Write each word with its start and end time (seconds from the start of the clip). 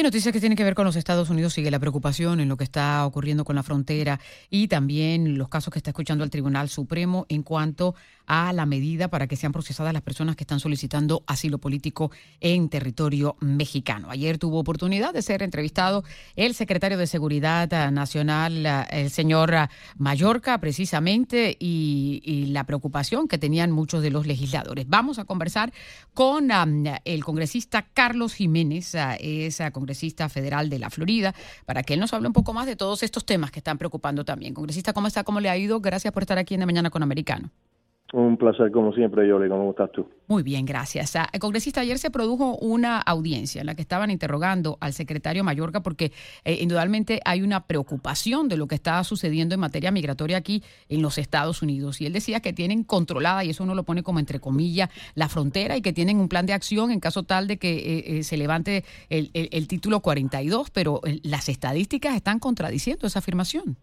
Y 0.00 0.02
noticias 0.02 0.32
que 0.32 0.40
tienen 0.40 0.56
que 0.56 0.64
ver 0.64 0.74
con 0.74 0.86
los 0.86 0.96
Estados 0.96 1.28
Unidos 1.28 1.52
sigue 1.52 1.70
la 1.70 1.78
preocupación 1.78 2.40
en 2.40 2.48
lo 2.48 2.56
que 2.56 2.64
está 2.64 3.04
ocurriendo 3.04 3.44
con 3.44 3.54
la 3.54 3.62
frontera 3.62 4.18
y 4.48 4.66
también 4.66 5.36
los 5.36 5.50
casos 5.50 5.70
que 5.70 5.78
está 5.78 5.90
escuchando 5.90 6.24
el 6.24 6.30
Tribunal 6.30 6.70
Supremo 6.70 7.26
en 7.28 7.42
cuanto 7.42 7.94
a 8.30 8.52
la 8.52 8.64
medida 8.64 9.08
para 9.08 9.26
que 9.26 9.34
sean 9.34 9.50
procesadas 9.50 9.92
las 9.92 10.02
personas 10.02 10.36
que 10.36 10.44
están 10.44 10.60
solicitando 10.60 11.24
asilo 11.26 11.58
político 11.58 12.12
en 12.38 12.68
territorio 12.68 13.34
mexicano. 13.40 14.08
Ayer 14.08 14.38
tuvo 14.38 14.60
oportunidad 14.60 15.12
de 15.12 15.20
ser 15.20 15.42
entrevistado 15.42 16.04
el 16.36 16.54
secretario 16.54 16.96
de 16.96 17.08
Seguridad 17.08 17.90
Nacional, 17.90 18.86
el 18.90 19.10
señor 19.10 19.52
Mallorca, 19.98 20.58
precisamente, 20.58 21.56
y, 21.58 22.46
la 22.50 22.64
preocupación 22.64 23.26
que 23.26 23.36
tenían 23.36 23.72
muchos 23.72 24.00
de 24.02 24.10
los 24.10 24.26
legisladores. 24.26 24.88
Vamos 24.88 25.18
a 25.18 25.24
conversar 25.24 25.72
con 26.14 26.52
um, 26.52 26.84
el 27.04 27.24
congresista 27.24 27.82
Carlos 27.92 28.34
Jiménez, 28.34 28.94
es 29.18 29.60
congresista 29.72 30.28
federal 30.28 30.70
de 30.70 30.78
la 30.78 30.90
Florida, 30.90 31.34
para 31.66 31.82
que 31.82 31.94
él 31.94 32.00
nos 32.00 32.12
hable 32.12 32.28
un 32.28 32.32
poco 32.32 32.52
más 32.52 32.66
de 32.66 32.76
todos 32.76 33.02
estos 33.02 33.26
temas 33.26 33.50
que 33.50 33.58
están 33.58 33.76
preocupando 33.76 34.24
también. 34.24 34.54
Congresista, 34.54 34.92
¿cómo 34.92 35.08
está? 35.08 35.24
¿Cómo 35.24 35.40
le 35.40 35.50
ha 35.50 35.56
ido? 35.56 35.80
Gracias 35.80 36.12
por 36.12 36.22
estar 36.22 36.38
aquí 36.38 36.54
en 36.54 36.60
la 36.60 36.66
mañana 36.66 36.90
con 36.90 37.02
Americano. 37.02 37.50
Un 38.12 38.36
placer 38.36 38.72
como 38.72 38.92
siempre, 38.92 39.26
Yoli. 39.28 39.48
¿Cómo 39.48 39.70
estás 39.70 39.92
tú? 39.92 40.08
Muy 40.26 40.42
bien, 40.42 40.66
gracias. 40.66 41.14
Ah, 41.14 41.28
congresista, 41.38 41.80
ayer 41.80 41.98
se 41.98 42.10
produjo 42.10 42.56
una 42.56 42.98
audiencia 42.98 43.60
en 43.60 43.66
la 43.66 43.76
que 43.76 43.82
estaban 43.82 44.10
interrogando 44.10 44.78
al 44.80 44.92
secretario 44.92 45.44
Mayorga 45.44 45.80
porque 45.80 46.10
eh, 46.44 46.58
indudablemente 46.60 47.20
hay 47.24 47.42
una 47.42 47.66
preocupación 47.66 48.48
de 48.48 48.56
lo 48.56 48.66
que 48.66 48.74
está 48.74 49.02
sucediendo 49.04 49.54
en 49.54 49.60
materia 49.60 49.92
migratoria 49.92 50.38
aquí 50.38 50.64
en 50.88 51.02
los 51.02 51.18
Estados 51.18 51.62
Unidos. 51.62 52.00
Y 52.00 52.06
él 52.06 52.12
decía 52.12 52.40
que 52.40 52.52
tienen 52.52 52.82
controlada, 52.82 53.44
y 53.44 53.50
eso 53.50 53.62
uno 53.62 53.76
lo 53.76 53.84
pone 53.84 54.02
como 54.02 54.18
entre 54.18 54.40
comillas, 54.40 54.90
la 55.14 55.28
frontera 55.28 55.76
y 55.76 55.82
que 55.82 55.92
tienen 55.92 56.18
un 56.18 56.28
plan 56.28 56.46
de 56.46 56.52
acción 56.52 56.90
en 56.90 56.98
caso 56.98 57.22
tal 57.22 57.46
de 57.46 57.58
que 57.58 57.76
eh, 57.76 58.18
eh, 58.18 58.22
se 58.24 58.36
levante 58.36 58.84
el, 59.08 59.30
el 59.34 59.68
título 59.68 60.00
42, 60.00 60.70
pero 60.70 61.00
las 61.22 61.48
estadísticas 61.48 62.16
están 62.16 62.40
contradiciendo 62.40 63.06
esa 63.06 63.20
afirmación. 63.20 63.76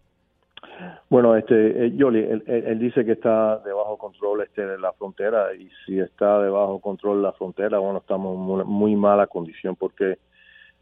Bueno, 1.08 1.36
este, 1.36 1.86
eh, 1.86 1.92
Yoli, 1.96 2.20
él, 2.20 2.78
dice 2.78 3.04
que 3.04 3.12
está 3.12 3.58
debajo 3.58 3.96
control 3.96 4.42
este 4.42 4.66
de 4.66 4.78
la 4.78 4.92
frontera 4.92 5.54
y 5.54 5.68
si 5.84 5.98
está 5.98 6.40
debajo 6.40 6.80
control 6.80 7.22
la 7.22 7.32
frontera, 7.32 7.78
bueno, 7.78 7.98
estamos 7.98 8.34
en 8.34 8.66
muy, 8.66 8.96
mala 8.96 9.26
condición 9.26 9.74
porque 9.76 10.18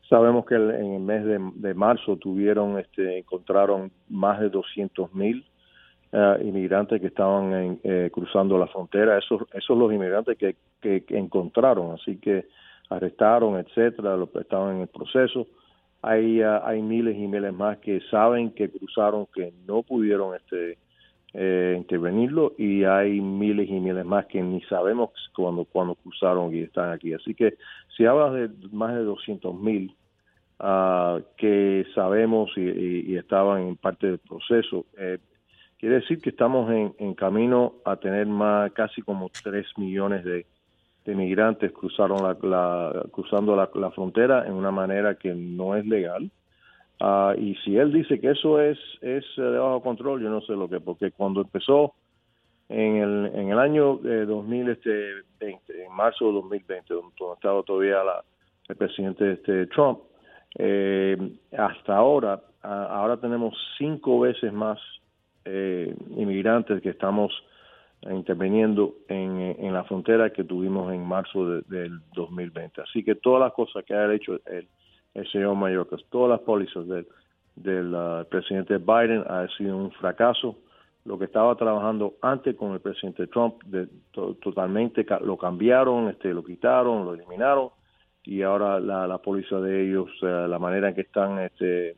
sabemos 0.09 0.45
que 0.47 0.57
en 0.57 0.95
el 0.95 1.01
mes 1.01 1.25
de, 1.25 1.75
marzo 1.75 2.17
tuvieron, 2.17 2.79
este, 2.79 3.19
encontraron 3.19 3.91
más 4.09 4.41
de 4.41 4.51
200 4.51 5.15
mil 5.15 5.45
eh, 6.13 6.37
inmigrantes 6.43 7.01
que 7.01 7.09
estaban 7.09 7.79
eh, 7.83 8.11
cruzando 8.13 8.59
la 8.59 8.67
frontera. 8.67 9.19
Esos, 9.19 9.43
esos 9.53 9.79
los 9.79 9.93
inmigrantes 9.93 10.37
que, 10.37 10.57
que, 10.81 11.05
encontraron, 11.11 11.93
así 11.93 12.19
que 12.19 12.47
arrestaron, 12.91 13.59
etcétera, 13.59 14.17
estaban 14.41 14.77
en 14.77 14.83
el 14.83 14.89
proceso 14.89 15.47
hay, 16.03 16.43
ah, 16.43 16.63
hay 16.65 16.83
miles 16.83 17.17
y 17.17 17.27
miles 17.27 17.53
más 17.53 17.79
que 17.79 18.01
saben 18.11 18.51
que 18.51 18.71
cruzaron, 18.71 19.27
que 19.35 19.53
no 19.67 19.83
pudieron 19.83 20.35
este, 20.37 20.79
eh, 21.35 21.75
intervenirlo 21.77 22.55
y 22.57 22.85
hay 22.85 23.21
miles 23.21 23.69
y 23.69 23.81
miles 23.81 24.07
más 24.07 24.27
que 24.27 24.41
ni 24.41 24.63
sabemos 24.63 25.11
cuando, 25.35 25.65
cuando 25.65 25.95
cruzaron 25.97 26.55
y 26.55 26.61
están 26.61 26.93
aquí. 26.93 27.13
Así 27.13 27.35
que 27.35 27.59
si 27.97 28.07
hablas 28.07 28.33
de 28.33 28.69
más 28.73 28.95
de 28.95 29.03
200 29.03 29.55
mil 29.55 29.95
uh, 30.61 31.21
que 31.37 31.85
sabemos 31.95 32.51
y, 32.57 33.17
estaban 33.17 33.63
en 33.63 33.77
parte 33.77 34.07
del 34.07 34.19
proceso, 34.19 34.87
eh, 34.97 35.19
quiere 35.79 35.97
decir 35.97 36.21
que 36.21 36.31
estamos 36.31 36.71
en, 36.71 36.95
en 36.99 37.15
camino 37.15 37.75
a 37.85 37.97
tener 37.97 38.27
más 38.27 38.73
casi 38.73 39.03
como 39.03 39.29
3 39.29 39.67
millones 39.77 40.25
de 40.25 40.47
de 41.07 41.15
migrantes 41.15 41.73
cruzaron 41.73 42.23
la, 42.23 42.35
cruzando 43.13 43.55
la, 43.55 43.91
frontera 43.93 44.45
en 44.47 44.55
una 44.55 44.73
manera 44.73 45.15
que 45.15 45.35
no 45.35 45.77
es 45.77 45.87
legal. 45.87 46.31
Ah, 46.99 47.35
y 47.39 47.55
si 47.65 47.77
él 47.77 47.93
dice 47.93 48.19
que 48.21 48.31
eso 48.31 48.61
es, 48.61 48.79
es 49.01 49.25
eh, 49.37 49.43
de 49.43 49.59
bajo 49.59 49.83
control, 49.83 50.23
yo 50.23 50.31
no 50.31 50.41
sé 50.41 50.53
lo 50.55 50.69
que, 50.69 50.81
porque 50.81 51.13
cuando 51.13 51.43
empezó 51.43 51.95
en 52.69 52.97
el, 52.97 53.31
en 53.35 53.51
el 53.51 53.59
año 53.59 53.99
2020, 53.99 54.75
este, 55.39 55.85
en 55.85 55.93
marzo 55.93 56.27
de 56.27 56.33
2020, 56.33 56.95
donde 56.95 57.13
estaba 57.35 57.63
todavía 57.63 58.03
la, 58.03 58.25
el 58.69 58.77
presidente 58.77 59.33
este, 59.33 59.67
Trump, 59.67 60.01
eh, 60.59 61.17
hasta 61.57 61.95
ahora, 61.95 62.41
ahora 62.63 63.17
tenemos 63.19 63.55
cinco 63.79 64.21
veces 64.21 64.53
más 64.53 64.81
eh, 65.45 65.95
inmigrantes 66.17 66.83
que 66.83 66.89
estamos 66.91 67.33
interviniendo 68.03 68.95
en, 69.09 69.41
en, 69.59 69.73
la 69.73 69.85
frontera 69.85 70.31
que 70.31 70.45
tuvimos 70.45 70.93
en 70.93 71.05
marzo 71.05 71.61
del 71.63 72.01
2020. 72.15 72.83
Así 72.83 73.03
que 73.03 73.15
todas 73.15 73.41
las 73.41 73.53
cosas 73.53 73.85
que 73.85 73.95
ha 73.95 74.13
hecho 74.13 74.39
el, 74.47 74.69
el 75.15 75.31
señor 75.31 75.57
Mayorkas, 75.57 76.03
todas 76.11 76.31
las 76.31 76.41
pólizas 76.41 76.87
del, 76.87 77.07
del 77.57 77.95
uh, 77.95 78.25
presidente 78.29 78.79
Biden 78.79 79.25
ha 79.27 79.49
sido 79.57 79.77
un 79.77 79.91
fracaso. 79.93 80.57
Lo 81.05 81.19
que 81.19 81.25
estaba 81.25 81.55
trabajando 81.55 82.15
antes 82.21 82.57
con 82.57 82.73
el 82.73 82.81
presidente 82.81 83.29
Trump 83.29 83.63
de, 83.65 83.89
totalmente 84.13 85.07
lo 85.23 85.37
cambiaron, 85.37 86.09
este, 86.09 86.35
lo 86.35 86.45
quitaron, 86.45 87.05
lo 87.05 87.15
eliminaron 87.15 87.71
y 88.25 88.43
ahora 88.43 88.81
la, 88.81 89.07
la 89.07 89.19
póliza 89.19 89.61
de 89.61 89.89
ellos, 89.89 90.11
uh, 90.23 90.49
la 90.49 90.59
manera 90.59 90.89
en 90.89 90.95
que 90.95 91.03
están 91.03 91.39
este, 91.39 91.97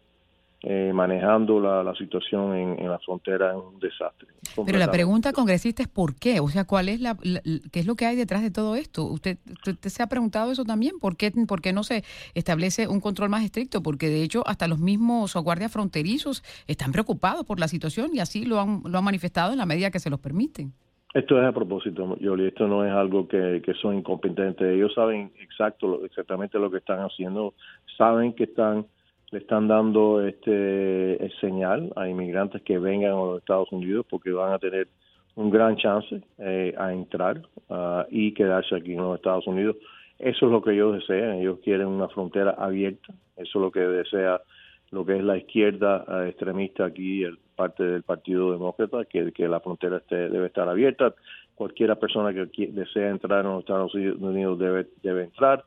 eh, 0.62 0.90
manejando 0.92 1.60
la, 1.60 1.94
situación 1.94 2.52
en, 2.56 2.88
la 2.88 2.98
frontera 2.98 3.50
es 3.50 3.56
un 3.56 3.78
desastre. 3.78 4.26
Pero 4.66 4.78
la 4.78 4.90
pregunta, 4.90 5.32
congresista, 5.32 5.84
es 5.84 5.88
¿por 5.88 6.16
qué? 6.16 6.40
O 6.40 6.48
sea, 6.48 6.64
¿cuál 6.64 6.88
es 6.88 7.00
la, 7.00 7.16
qué 7.16 7.78
es 7.78 7.86
lo 7.86 7.94
que 7.94 8.06
hay 8.06 8.16
detrás 8.16 8.42
de 8.42 8.50
todo 8.50 8.74
esto? 8.74 9.04
¿Usted, 9.04 9.38
usted 9.64 9.88
se 9.88 10.02
ha 10.02 10.08
preguntado 10.08 10.50
eso 10.50 10.64
también? 10.64 10.98
¿Por 10.98 11.16
qué, 11.16 11.30
¿Por 11.46 11.60
qué 11.60 11.72
no 11.72 11.84
se 11.84 12.02
establece 12.34 12.88
un 12.88 13.00
control 13.00 13.28
más 13.28 13.44
estricto? 13.44 13.84
Porque 13.84 14.08
de 14.08 14.22
hecho 14.22 14.42
hasta 14.46 14.66
los 14.66 14.80
mismos 14.80 15.32
guardias 15.34 15.72
fronterizos 15.72 16.42
están 16.66 16.90
preocupados 16.90 17.44
por 17.44 17.60
la 17.60 17.68
situación 17.68 18.10
y 18.12 18.18
así 18.18 18.44
lo 18.44 18.60
han, 18.60 18.82
lo 18.84 18.98
han 18.98 19.04
manifestado 19.04 19.52
en 19.52 19.58
la 19.58 19.66
medida 19.66 19.92
que 19.92 20.00
se 20.00 20.10
los 20.10 20.18
permiten. 20.18 20.72
Esto 21.14 21.40
es 21.40 21.48
a 21.48 21.52
propósito, 21.52 22.18
Yoli, 22.18 22.48
esto 22.48 22.66
no 22.66 22.84
es 22.84 22.92
algo 22.92 23.28
que, 23.28 23.62
que 23.64 23.74
son 23.74 23.96
incompetentes. 23.96 24.66
Ellos 24.68 24.92
saben 24.92 25.32
exacto, 25.40 26.04
exactamente 26.04 26.58
lo 26.58 26.70
que 26.70 26.78
están 26.78 26.98
haciendo, 26.98 27.54
saben 27.96 28.34
que 28.34 28.44
están 28.44 28.86
le 29.30 29.38
están 29.38 29.68
dando 29.68 30.26
este 30.26 31.30
señal 31.40 31.92
a 31.96 32.08
inmigrantes 32.08 32.62
que 32.62 32.78
vengan 32.78 33.12
a 33.12 33.16
los 33.16 33.38
Estados 33.38 33.70
Unidos 33.72 34.06
porque 34.08 34.30
van 34.30 34.52
a 34.52 34.58
tener 34.58 34.88
un 35.34 35.50
gran 35.50 35.76
chance 35.76 36.20
eh, 36.38 36.74
a 36.76 36.92
entrar 36.92 37.42
uh, 37.68 38.02
y 38.10 38.32
quedarse 38.32 38.74
aquí 38.74 38.92
en 38.92 39.02
los 39.02 39.16
Estados 39.16 39.46
Unidos. 39.46 39.76
Eso 40.18 40.46
es 40.46 40.52
lo 40.52 40.62
que 40.62 40.72
ellos 40.72 40.94
desean. 40.94 41.36
Ellos 41.36 41.60
quieren 41.62 41.86
una 41.86 42.08
frontera 42.08 42.56
abierta. 42.58 43.14
Eso 43.36 43.58
es 43.58 43.62
lo 43.62 43.70
que 43.70 43.80
desea 43.80 44.40
lo 44.90 45.04
que 45.04 45.16
es 45.16 45.22
la 45.22 45.36
izquierda 45.36 46.04
uh, 46.08 46.22
extremista 46.22 46.86
aquí, 46.86 47.24
parte 47.54 47.84
del 47.84 48.02
Partido 48.02 48.52
Demócrata, 48.52 49.04
que, 49.04 49.30
que 49.32 49.46
la 49.46 49.60
frontera 49.60 49.98
esté, 49.98 50.28
debe 50.28 50.46
estar 50.46 50.68
abierta. 50.68 51.14
Cualquiera 51.54 51.96
persona 51.96 52.32
que 52.32 52.68
desea 52.68 53.10
entrar 53.10 53.44
en 53.44 53.52
los 53.52 53.60
Estados 53.60 53.94
Unidos 53.94 54.58
debe, 54.58 54.86
debe 55.02 55.24
entrar. 55.24 55.64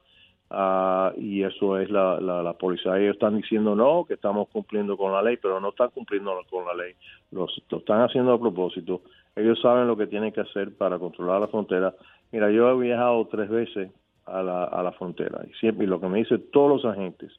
Uh, 0.54 1.18
y 1.18 1.44
eso 1.44 1.78
es 1.78 1.90
la, 1.90 2.20
la, 2.20 2.54
policía. 2.54 2.98
Ellos 2.98 3.14
están 3.14 3.38
diciendo 3.38 3.74
no, 3.74 4.04
que 4.06 4.16
estamos 4.16 4.50
cumpliendo 4.50 4.98
con 4.98 5.14
la 5.14 5.22
ley, 5.22 5.38
pero 5.42 5.62
no 5.62 5.70
están 5.70 5.92
cumpliendo 5.92 6.32
con 6.50 6.66
la 6.66 6.74
ley. 6.74 6.94
Los, 7.32 7.62
lo 7.70 7.78
están 7.78 8.02
haciendo 8.02 8.34
a 8.34 8.40
propósito. 8.40 9.02
Ellos 9.34 9.62
saben 9.62 9.88
lo 9.88 9.96
que 9.96 10.08
tienen 10.08 10.34
que 10.34 10.42
hacer 10.42 10.76
para 10.76 11.00
controlar 11.00 11.40
la 11.40 11.48
frontera. 11.48 11.96
Mira, 12.34 12.52
yo 12.52 12.70
he 12.70 12.82
viajado 12.82 13.26
tres 13.28 13.50
veces 13.50 13.92
a 14.26 14.44
la, 14.44 14.66
a 14.66 14.84
la 14.84 14.92
frontera 14.92 15.40
y 15.50 15.54
siempre 15.54 15.86
y 15.86 15.88
lo 15.88 16.02
que 16.02 16.08
me 16.08 16.18
dicen 16.20 16.44
todos 16.52 16.84
los 16.84 16.86
agentes, 16.94 17.32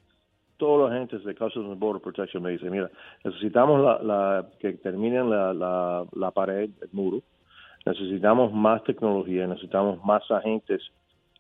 todos 0.57 0.81
los 0.81 0.91
agentes 0.91 1.23
de 1.25 1.35
Customs 1.35 1.71
and 1.71 1.79
Border 1.79 2.01
Protection 2.01 2.43
me 2.43 2.53
dicen, 2.53 2.71
mira, 2.71 2.91
necesitamos 3.25 3.83
la, 3.83 4.03
la 4.03 4.47
que 4.59 4.73
terminen 4.73 5.29
la, 5.29 5.53
la, 5.53 6.07
la 6.15 6.31
pared, 6.31 6.71
el 6.81 6.89
muro, 6.93 7.21
necesitamos 7.85 8.55
más 8.55 8.83
tecnología, 8.85 9.47
necesitamos 9.47 10.03
más 10.03 10.29
agentes 10.31 10.83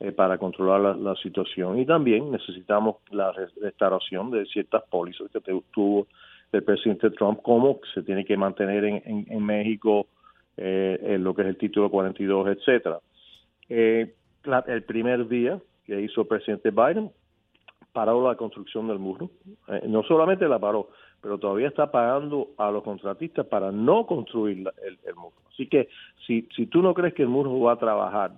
eh, 0.02 0.10
para 0.10 0.36
controlar 0.36 0.96
la, 0.96 1.14
situación. 1.14 1.78
Y 1.78 1.86
también 1.86 2.32
necesitamos 2.32 2.96
la 3.12 3.30
restauración 3.60 4.32
de 4.32 4.44
ciertas 4.46 4.82
pólizas 4.90 5.30
que 5.30 5.40
tuvo 5.70 6.08
el 6.50 6.64
presidente 6.64 7.10
Trump, 7.10 7.40
como 7.40 7.78
se 7.94 8.02
tiene 8.02 8.24
que 8.24 8.36
mantener 8.36 8.84
en, 8.84 9.26
en, 9.28 9.44
México 9.44 10.08
eh, 10.56 11.16
lo 11.20 11.32
que 11.32 11.42
es 11.42 11.48
el 11.48 11.56
título 11.56 11.88
42, 11.88 12.48
etcétera. 12.48 12.98
Eh, 13.68 14.12
el 14.66 14.82
primer 14.82 15.28
día 15.28 15.60
que 15.86 16.00
hizo 16.00 16.22
el 16.22 16.26
presidente 16.26 16.72
Biden, 16.72 17.12
paró 17.92 18.26
la 18.26 18.34
construcción 18.34 18.88
del 18.88 18.98
muro. 18.98 19.30
no 19.86 20.02
solamente 20.02 20.48
la 20.48 20.58
paró, 20.58 20.88
pero 21.20 21.38
todavía 21.38 21.68
está 21.68 21.92
pagando 21.92 22.48
a 22.58 22.72
los 22.72 22.82
contratistas 22.82 23.46
para 23.46 23.70
no 23.70 24.04
construir 24.06 24.68
el, 24.84 24.98
el, 25.04 25.14
muro. 25.14 25.36
Así 25.52 25.68
que 25.68 25.88
si, 26.26 26.48
si 26.56 26.66
tú 26.66 26.82
no 26.82 26.92
crees 26.92 27.14
que 27.14 27.22
el 27.22 27.28
muro 27.28 27.60
va 27.60 27.74
a 27.74 27.78
trabajar 27.78 28.32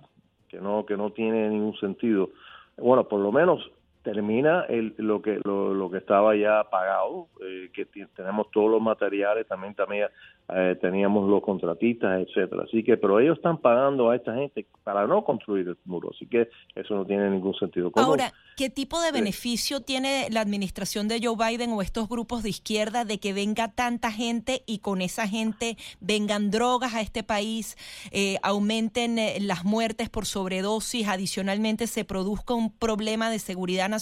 que 0.55 0.61
no 0.61 0.85
que 0.85 0.95
no 0.95 1.09
tiene 1.09 1.49
ningún 1.49 1.75
sentido. 1.77 2.29
Bueno, 2.77 3.03
por 3.07 3.19
lo 3.19 3.31
menos 3.31 3.69
termina 4.05 4.65
el, 4.69 4.93
lo 4.97 5.19
que 5.19 5.39
lo, 5.43 5.89
que 5.89 5.97
estaba 5.97 6.35
ya 6.35 6.63
pagado, 6.69 7.27
eh, 7.41 7.71
que 7.73 7.85
tenemos 8.15 8.51
todos 8.51 8.69
los 8.69 8.81
materiales, 8.81 9.47
también 9.47 9.73
también 9.73 10.07
eh, 10.47 10.77
teníamos 10.79 11.27
los 11.27 11.41
contratistas, 11.41 12.21
etcétera. 12.21 12.63
Así 12.67 12.83
que, 12.83 12.97
pero 12.97 13.19
ellos 13.19 13.37
están 13.37 13.57
pagando 13.57 14.11
a 14.11 14.15
esta 14.15 14.35
gente 14.35 14.67
para 14.83 15.07
no 15.07 15.25
construir 15.25 15.67
el 15.67 15.77
muro, 15.85 16.11
así 16.15 16.27
que 16.27 16.49
eso 16.75 16.93
no 16.93 17.03
tiene 17.03 17.31
ningún 17.31 17.55
sentido. 17.55 17.91
Ahora, 17.95 18.31
¿Qué 18.55 18.69
tipo 18.69 19.01
de 19.01 19.11
beneficio 19.11 19.81
tiene 19.81 20.29
la 20.31 20.39
administración 20.39 21.09
de 21.09 21.19
Joe 21.21 21.35
Biden 21.35 21.73
o 21.73 21.81
estos 21.81 22.07
grupos 22.07 22.41
de 22.41 22.49
izquierda 22.49 23.03
de 23.03 23.19
que 23.19 23.33
venga 23.33 23.73
tanta 23.73 24.11
gente 24.13 24.63
y 24.65 24.79
con 24.79 25.01
esa 25.01 25.27
gente 25.27 25.75
vengan 25.99 26.51
drogas 26.51 26.93
a 26.93 27.01
este 27.01 27.21
país, 27.21 27.75
eh, 28.11 28.37
aumenten 28.43 29.19
eh, 29.19 29.39
las 29.41 29.65
muertes 29.65 30.07
por 30.09 30.25
sobredosis, 30.25 31.09
adicionalmente 31.09 31.85
se 31.87 32.05
produzca 32.05 32.53
un 32.53 32.71
problema 32.71 33.29
de 33.29 33.39
seguridad 33.39 33.89
nacional? 33.89 33.94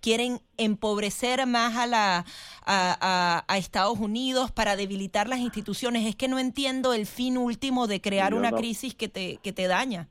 ¿Quieren 0.00 0.38
empobrecer 0.56 1.46
más 1.46 1.76
a, 1.76 1.86
la, 1.86 2.24
a, 2.66 3.56
Estados 3.56 3.98
Unidos 3.98 4.50
para 4.52 4.76
debilitar 4.76 5.28
las 5.28 5.40
instituciones? 5.40 6.06
Es 6.06 6.16
que 6.16 6.28
no 6.28 6.38
entiendo 6.38 6.94
el 6.94 7.06
fin 7.06 7.38
último 7.38 7.86
de 7.86 8.00
crear 8.00 8.34
una 8.34 8.52
crisis 8.52 8.94
que 8.94 9.08
te, 9.08 9.38
que 9.42 9.52
te 9.52 9.66
daña 9.66 10.08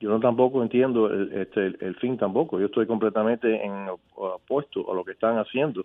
yo 0.00 0.10
no 0.10 0.20
tampoco 0.20 0.62
entiendo 0.62 1.08
el, 1.08 1.32
este, 1.32 1.66
el, 1.66 1.96
fin 1.96 2.16
tampoco. 2.16 2.60
Yo 2.60 2.66
estoy 2.66 2.86
completamente 2.86 3.64
en 3.64 3.88
opuesto 4.14 4.90
a 4.90 4.94
lo 4.94 5.04
que 5.04 5.12
están 5.12 5.38
haciendo. 5.38 5.84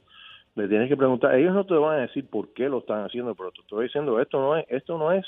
Me 0.55 0.67
tienes 0.67 0.87
que 0.87 0.97
preguntar, 0.97 1.33
ellos 1.33 1.53
no 1.53 1.65
te 1.65 1.73
van 1.73 1.97
a 1.97 2.01
decir 2.03 2.27
por 2.29 2.53
qué 2.53 2.69
lo 2.69 2.79
están 2.79 3.03
haciendo, 3.05 3.33
pero 3.33 3.51
te 3.51 3.61
estoy 3.61 3.85
diciendo, 3.85 4.19
esto 4.19 4.39
no 4.39 4.55
es, 4.55 4.65
esto 4.69 4.97
no 4.99 5.11
es 5.11 5.25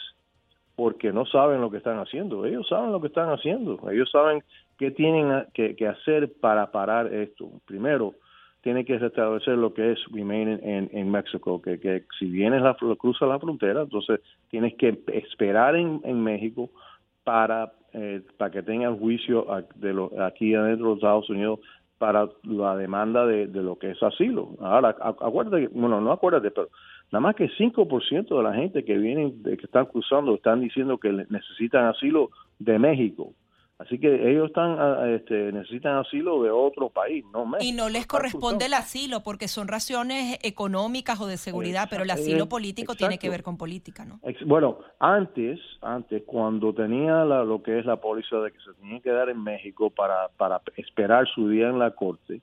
porque 0.76 1.14
no 1.14 1.26
saben 1.26 1.62
lo 1.62 1.72
que 1.72 1.78
están 1.78 2.00
haciendo. 2.00 2.46
Ellos 2.46 2.68
saben 2.68 2.92
lo 2.92 3.02
que 3.02 3.08
están 3.08 3.30
haciendo. 3.30 3.80
Ellos 3.90 4.10
saben 4.12 4.44
qué 4.78 4.92
tienen 4.92 5.46
que, 5.54 5.88
hacer 5.88 6.32
para 6.42 6.72
parar 6.72 7.14
esto. 7.14 7.50
Primero, 7.66 8.14
tiene 8.62 8.84
que 8.84 8.98
restablecer 8.98 9.58
lo 9.58 9.74
que 9.74 9.94
es 9.94 10.00
remain 10.12 10.60
en, 10.64 11.12
México, 11.12 11.62
que, 11.62 11.80
que 11.80 12.04
si 12.20 12.26
vienes 12.26 12.62
la, 12.62 12.76
cruza 12.76 13.26
la 13.26 13.40
frontera, 13.40 13.84
entonces 13.84 14.20
tienes 14.50 14.74
que 14.76 15.00
esperar 15.14 15.76
en, 15.76 16.02
en 16.04 16.24
México 16.24 16.70
para 17.24 17.72
eh, 17.98 18.22
para 18.38 18.52
que 18.52 18.62
tengan 18.62 19.00
juicio 19.00 19.48
de 19.76 20.10
aquí 20.22 20.54
adentro 20.54 20.88
de 20.88 20.90
los 20.90 20.98
Estados 20.98 21.30
Unidos 21.30 21.62
para 21.98 22.28
la 22.44 22.76
demanda 22.76 23.26
de, 23.26 23.48
lo 23.48 23.78
que 23.78 23.92
es 23.92 24.04
asilo. 24.04 24.50
Ahora, 24.60 24.98
acuérdate, 25.00 25.70
bueno, 25.70 26.02
no 26.02 26.12
acuérdate, 26.12 26.52
pero 26.52 26.68
nada 27.16 27.22
más 27.22 27.36
que 27.36 27.50
5% 27.50 28.28
de 28.28 28.44
la 28.44 28.54
gente 28.54 28.84
que 28.84 28.98
vienen, 28.98 29.42
que 29.42 29.54
están 29.54 29.86
cruzando, 29.86 30.36
están 30.36 30.60
diciendo 30.60 30.98
que 30.98 31.14
necesitan 31.30 31.86
asilo 31.86 32.30
de 32.60 32.78
México. 32.78 33.32
Así 33.78 34.00
que 34.00 34.30
ellos 34.30 34.48
están 34.48 34.78
ah, 34.78 35.10
este, 35.12 35.52
necesitan 35.54 35.98
asilo 35.98 36.44
de 36.44 36.52
otro 36.52 36.90
país, 36.90 37.24
no 37.32 37.46
México. 37.46 37.70
Y 37.70 37.72
no 37.72 37.88
les 37.88 38.06
corresponde 38.06 38.66
el 38.66 38.74
asilo 38.74 39.22
porque 39.22 39.48
son 39.48 39.70
razones 39.70 40.40
económicas 40.44 41.22
o 41.22 41.28
de 41.28 41.38
seguridad, 41.38 41.88
pero 41.90 42.04
el 42.04 42.12
asilo 42.12 42.50
político 42.50 42.96
tiene 42.96 43.18
que 43.18 43.30
ver 43.30 43.44
con 43.44 43.58
política, 43.58 44.04
¿no? 44.04 44.20
Bueno, 44.46 44.80
antes, 45.00 45.60
antes 45.82 46.24
cuando 46.26 46.74
tenía 46.74 47.24
lo 47.24 47.64
que 47.64 47.80
es 47.80 47.86
la 47.86 47.96
póliza 47.96 48.38
de 48.40 48.52
que 48.52 48.60
se 48.60 48.74
tenía 48.82 49.00
que 49.00 49.12
dar 49.12 49.30
en 49.30 49.42
México 49.42 49.90
para, 49.90 50.28
para 50.38 50.62
esperar 50.76 51.28
su 51.34 51.48
día 51.48 51.70
en 51.70 51.80
la 51.80 51.92
corte, 51.92 52.42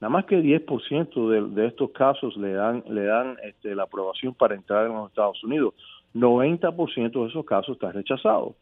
nada 0.00 0.10
más 0.10 0.24
que 0.26 0.40
10% 0.40 1.28
de, 1.28 1.60
de 1.60 1.66
estos 1.68 1.90
casos 1.90 2.36
le 2.36 2.52
dan 2.52 2.82
le 2.88 3.04
dan 3.04 3.36
este, 3.42 3.74
la 3.74 3.84
aprobación 3.84 4.34
para 4.34 4.54
entrar 4.54 4.86
en 4.86 4.94
los 4.94 5.08
Estados 5.08 5.42
Unidos. 5.44 5.74
90% 6.14 7.22
de 7.22 7.28
esos 7.28 7.44
casos 7.44 7.76
están 7.76 7.92
rechazados. 7.92 8.54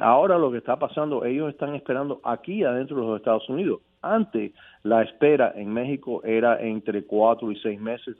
Ahora 0.00 0.36
lo 0.36 0.50
que 0.50 0.58
está 0.58 0.76
pasando, 0.76 1.24
ellos 1.24 1.48
están 1.48 1.76
esperando 1.76 2.20
aquí 2.24 2.64
adentro 2.64 2.96
de 2.96 3.06
los 3.06 3.16
Estados 3.18 3.48
Unidos. 3.48 3.80
Antes, 4.02 4.52
la 4.82 5.02
espera 5.02 5.52
en 5.54 5.72
México 5.72 6.22
era 6.24 6.60
entre 6.60 7.04
cuatro 7.04 7.52
y 7.52 7.56
seis 7.60 7.80
meses 7.80 8.16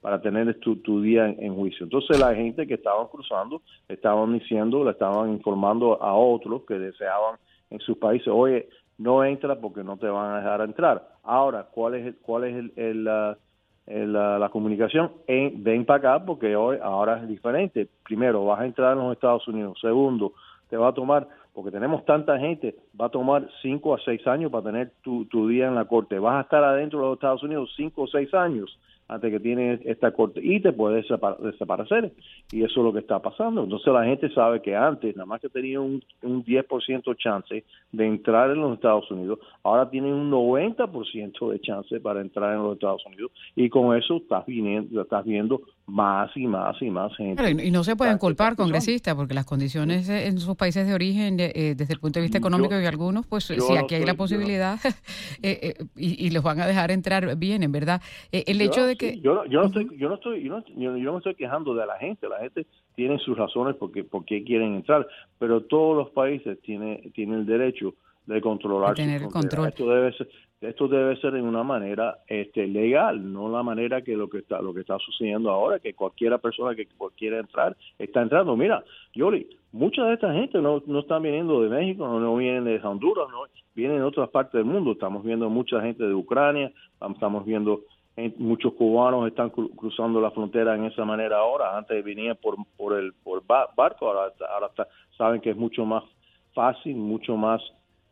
para 0.00 0.22
tener 0.22 0.58
tu, 0.60 1.02
día 1.02 1.26
en, 1.26 1.54
juicio. 1.54 1.84
Entonces, 1.84 2.18
la 2.18 2.34
gente 2.34 2.66
que 2.66 2.74
estaban 2.74 3.06
cruzando 3.08 3.60
estaban 3.86 4.32
diciendo, 4.32 4.82
le 4.82 4.92
estaban 4.92 5.30
informando 5.30 6.02
a 6.02 6.14
otros 6.14 6.62
que 6.66 6.78
deseaban 6.78 7.36
en 7.68 7.80
sus 7.80 7.98
países, 7.98 8.28
oye, 8.28 8.66
no 8.98 9.24
entra 9.24 9.56
porque 9.56 9.84
no 9.84 9.96
te 9.96 10.08
van 10.08 10.32
a 10.32 10.36
dejar 10.38 10.60
entrar. 10.62 11.08
Ahora, 11.22 11.66
¿cuál 11.70 11.94
es, 11.94 12.14
cuál 12.22 12.44
es 12.44 12.70
el, 12.76 13.04
la, 13.04 14.48
comunicación? 14.50 15.12
ven 15.26 15.84
para 15.84 16.16
acá 16.16 16.24
porque 16.24 16.54
hoy 16.56 16.78
ahora 16.82 17.18
es 17.22 17.28
diferente. 17.28 17.88
Primero, 18.02 18.44
vas 18.44 18.60
a 18.60 18.66
entrar 18.66 18.92
en 18.92 19.04
los 19.04 19.12
Estados 19.12 19.46
Unidos. 19.48 19.78
Segundo, 19.80 20.32
te 20.68 20.76
va 20.76 20.88
a 20.88 20.94
tomar, 20.94 21.26
porque 21.54 21.70
tenemos 21.70 22.04
tanta 22.04 22.38
gente, 22.38 22.76
va 23.00 23.06
a 23.06 23.10
tomar 23.10 23.48
cinco 23.62 23.94
a 23.94 23.98
seis 24.04 24.26
años 24.26 24.50
para 24.50 24.64
tener 24.64 24.92
tu, 25.02 25.24
tu 25.26 25.48
día 25.48 25.68
en 25.68 25.74
la 25.74 25.86
corte. 25.86 26.18
Vas 26.18 26.36
a 26.36 26.42
estar 26.42 26.62
adentro 26.64 26.98
de 26.98 27.06
los 27.06 27.14
Estados 27.14 27.42
Unidos 27.42 27.72
cinco 27.76 28.02
o 28.02 28.06
seis 28.08 28.32
años 28.34 28.78
antes 29.08 29.30
que 29.30 29.40
tiene 29.40 29.80
esta 29.84 30.12
corte 30.12 30.40
y 30.42 30.60
te 30.60 30.72
puedes 30.72 31.06
desaparecer. 31.40 32.12
Y 32.52 32.62
eso 32.62 32.80
es 32.80 32.84
lo 32.84 32.92
que 32.92 33.00
está 33.00 33.20
pasando. 33.20 33.64
Entonces 33.64 33.92
la 33.92 34.04
gente 34.04 34.30
sabe 34.34 34.60
que 34.60 34.76
antes 34.76 35.16
nada 35.16 35.26
más 35.26 35.40
que 35.40 35.48
tenía 35.48 35.80
un, 35.80 36.02
un 36.22 36.44
10% 36.44 37.16
chance 37.16 37.64
de 37.92 38.06
entrar 38.06 38.50
en 38.50 38.60
los 38.60 38.74
Estados 38.74 39.10
Unidos, 39.10 39.38
ahora 39.62 39.88
tienen 39.88 40.12
un 40.12 40.30
90% 40.30 41.50
de 41.50 41.60
chance 41.60 42.00
para 42.00 42.20
entrar 42.20 42.54
en 42.54 42.62
los 42.62 42.74
Estados 42.74 43.04
Unidos 43.06 43.32
y 43.56 43.68
con 43.68 43.96
eso 43.96 44.16
estás, 44.16 44.44
viniendo, 44.46 45.00
estás 45.00 45.24
viendo 45.24 45.62
más 45.88 46.30
y 46.36 46.46
más 46.46 46.80
y 46.82 46.90
más 46.90 47.16
gente. 47.16 47.50
y 47.50 47.70
no 47.70 47.82
se 47.82 47.96
pueden 47.96 48.18
culpar 48.18 48.56
congresistas 48.56 49.14
porque 49.14 49.34
las 49.34 49.46
condiciones 49.46 50.08
en 50.08 50.38
sus 50.38 50.54
países 50.54 50.86
de 50.86 50.94
origen, 50.94 51.38
eh, 51.40 51.74
desde 51.76 51.94
el 51.94 52.00
punto 52.00 52.18
de 52.18 52.24
vista 52.24 52.38
económico 52.38 52.78
y 52.78 52.84
algunos, 52.84 53.26
pues 53.26 53.44
si 53.44 53.76
aquí 53.76 53.94
hay 53.94 54.04
la 54.04 54.14
posibilidad 54.14 54.78
eh, 55.42 55.74
eh, 55.78 55.84
y, 55.96 56.28
los 56.30 56.42
van 56.42 56.60
a 56.60 56.66
dejar 56.66 56.90
entrar 56.90 57.36
bien, 57.36 57.62
en 57.62 57.72
verdad. 57.72 58.02
el 58.30 58.60
hecho 58.60 58.86
de 58.86 58.96
yo, 59.22 59.46
yo 59.46 59.60
no 59.62 59.66
estoy 59.66 59.88
yo 59.96 60.08
no 60.08 60.16
estoy 60.16 60.42
yo 60.42 60.58
no, 60.58 60.96
yo, 60.98 61.12
me 61.12 61.18
estoy 61.18 61.34
quejando 61.34 61.74
de 61.74 61.86
la 61.86 61.96
gente 61.96 62.28
la 62.28 62.40
gente 62.40 62.66
tiene 62.94 63.18
sus 63.18 63.36
razones 63.36 63.76
porque 63.76 64.04
por 64.04 64.24
qué 64.24 64.44
quieren 64.44 64.74
entrar 64.74 65.06
pero 65.38 65.62
todos 65.62 65.96
los 65.96 66.10
países 66.10 66.60
tienen 66.60 67.10
tienen 67.12 67.40
el 67.40 67.46
derecho 67.46 67.94
de 68.26 68.40
controlar 68.42 68.94
tener 68.94 69.22
control. 69.22 69.68
esto 69.68 69.88
debe 69.88 70.12
ser 70.12 70.28
esto 70.60 70.88
debe 70.88 71.16
ser 71.16 71.36
en 71.36 71.44
una 71.44 71.62
manera 71.62 72.18
este 72.26 72.66
legal 72.66 73.32
no 73.32 73.48
la 73.48 73.62
manera 73.62 74.02
que 74.02 74.16
lo 74.16 74.28
que 74.28 74.38
está 74.38 74.60
lo 74.60 74.74
que 74.74 74.80
está 74.80 74.98
sucediendo 74.98 75.50
ahora 75.50 75.78
que 75.78 75.94
cualquiera 75.94 76.38
persona 76.38 76.74
que 76.74 76.88
quiera 77.16 77.38
entrar 77.38 77.76
está 77.98 78.22
entrando 78.22 78.56
mira 78.56 78.82
Yoli 79.14 79.48
mucha 79.72 80.04
de 80.04 80.14
esta 80.14 80.32
gente 80.32 80.60
no, 80.60 80.82
no 80.86 81.00
están 81.00 81.22
viniendo 81.22 81.62
de 81.62 81.68
México 81.68 82.06
no, 82.06 82.18
no 82.18 82.36
vienen 82.36 82.64
de 82.64 82.80
Honduras 82.82 83.28
no 83.30 83.42
vienen 83.74 83.98
de 83.98 84.04
otras 84.04 84.28
partes 84.30 84.54
del 84.54 84.64
mundo 84.64 84.92
estamos 84.92 85.24
viendo 85.24 85.48
mucha 85.48 85.80
gente 85.80 86.04
de 86.04 86.14
Ucrania 86.14 86.72
estamos 87.10 87.44
viendo 87.44 87.82
muchos 88.36 88.74
cubanos 88.74 89.28
están 89.28 89.50
cruzando 89.50 90.20
la 90.20 90.30
frontera 90.30 90.74
en 90.74 90.84
esa 90.84 91.04
manera 91.04 91.38
ahora. 91.38 91.76
Antes 91.76 92.04
venían 92.04 92.36
por, 92.36 92.56
por 92.76 92.98
el 92.98 93.12
por 93.12 93.44
barco, 93.46 94.08
ahora, 94.08 94.32
ahora 94.50 94.70
saben 95.16 95.40
que 95.40 95.50
es 95.50 95.56
mucho 95.56 95.84
más 95.84 96.02
fácil, 96.52 96.96
mucho 96.96 97.36
más, 97.36 97.62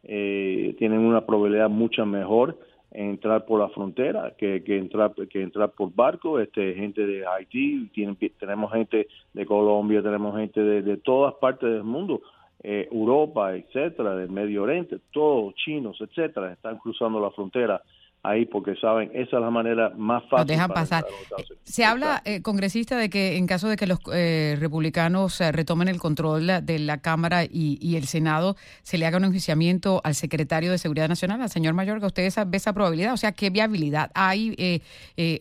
eh, 0.08 0.74
tienen 0.78 1.00
una 1.00 1.26
probabilidad 1.26 1.68
mucho 1.68 2.06
mejor 2.06 2.56
entrar 2.92 3.44
por 3.44 3.60
la 3.60 3.68
frontera 3.68 4.34
que, 4.38 4.62
que 4.64 4.78
entrar 4.78 5.12
que 5.28 5.42
entrar 5.42 5.70
por 5.70 5.94
barco. 5.94 6.38
Este 6.40 6.74
gente 6.74 7.06
de 7.06 7.26
Haití 7.26 7.88
tienen, 7.92 8.16
tenemos 8.38 8.72
gente 8.72 9.08
de 9.32 9.46
Colombia 9.46 10.02
tenemos 10.02 10.36
gente 10.36 10.60
de, 10.60 10.96
todas 10.98 11.34
partes 11.34 11.70
del 11.70 11.84
mundo 11.84 12.22
eh, 12.62 12.88
Europa 12.90 13.54
etcétera 13.54 14.14
del 14.16 14.30
Medio 14.30 14.62
Oriente 14.62 14.98
todos 15.12 15.54
chinos 15.56 16.00
etcétera 16.00 16.52
están 16.52 16.78
cruzando 16.78 17.20
la 17.20 17.30
frontera 17.30 17.82
ahí 18.26 18.44
porque 18.46 18.74
saben, 18.76 19.10
esa 19.14 19.36
es 19.36 19.42
la 19.42 19.50
manera 19.50 19.92
más 19.96 20.22
fácil. 20.28 20.46
dejan 20.46 20.70
pasar. 20.70 21.04
Se 21.62 21.84
habla, 21.84 22.22
eh, 22.24 22.42
congresista, 22.42 22.96
de 22.96 23.08
que 23.08 23.36
en 23.36 23.46
caso 23.46 23.68
de 23.68 23.76
que 23.76 23.86
los 23.86 23.98
eh, 24.12 24.56
republicanos 24.58 25.40
eh, 25.40 25.52
retomen 25.52 25.88
el 25.88 25.98
control 25.98 26.46
de 26.62 26.78
la 26.78 26.98
Cámara 26.98 27.44
y, 27.44 27.96
el 27.96 28.06
Senado, 28.06 28.56
se 28.82 28.98
le 28.98 29.06
haga 29.06 29.18
un 29.18 29.24
enjuiciamiento 29.24 30.00
al 30.04 30.14
secretario 30.14 30.70
de 30.70 30.78
Seguridad 30.78 31.08
Nacional, 31.08 31.40
al 31.40 31.50
señor 31.50 31.74
Mayorga. 31.74 32.08
¿Usted 32.08 32.30
ve 32.46 32.56
esa 32.56 32.72
probabilidad? 32.72 33.12
O 33.12 33.16
sea, 33.16 33.32
¿qué 33.32 33.50
viabilidad 33.50 34.10
hay 34.14 34.82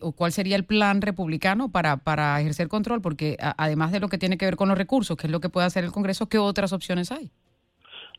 o 0.00 0.12
cuál 0.12 0.32
sería 0.32 0.56
el 0.56 0.64
plan 0.64 1.02
republicano 1.02 1.70
para, 1.70 1.96
para 1.96 2.40
ejercer 2.40 2.68
control? 2.68 3.00
Porque 3.00 3.36
además 3.40 3.92
de 3.92 4.00
lo 4.00 4.08
que 4.08 4.18
tiene 4.18 4.38
que 4.38 4.44
ver 4.44 4.56
con 4.56 4.68
los 4.68 4.78
recursos, 4.78 5.16
que 5.16 5.26
es 5.26 5.30
lo 5.30 5.40
que 5.40 5.48
puede 5.48 5.66
hacer 5.66 5.84
el 5.84 5.92
Congreso, 5.92 6.28
¿qué 6.28 6.38
otras 6.38 6.72
opciones 6.72 7.10
hay? 7.10 7.30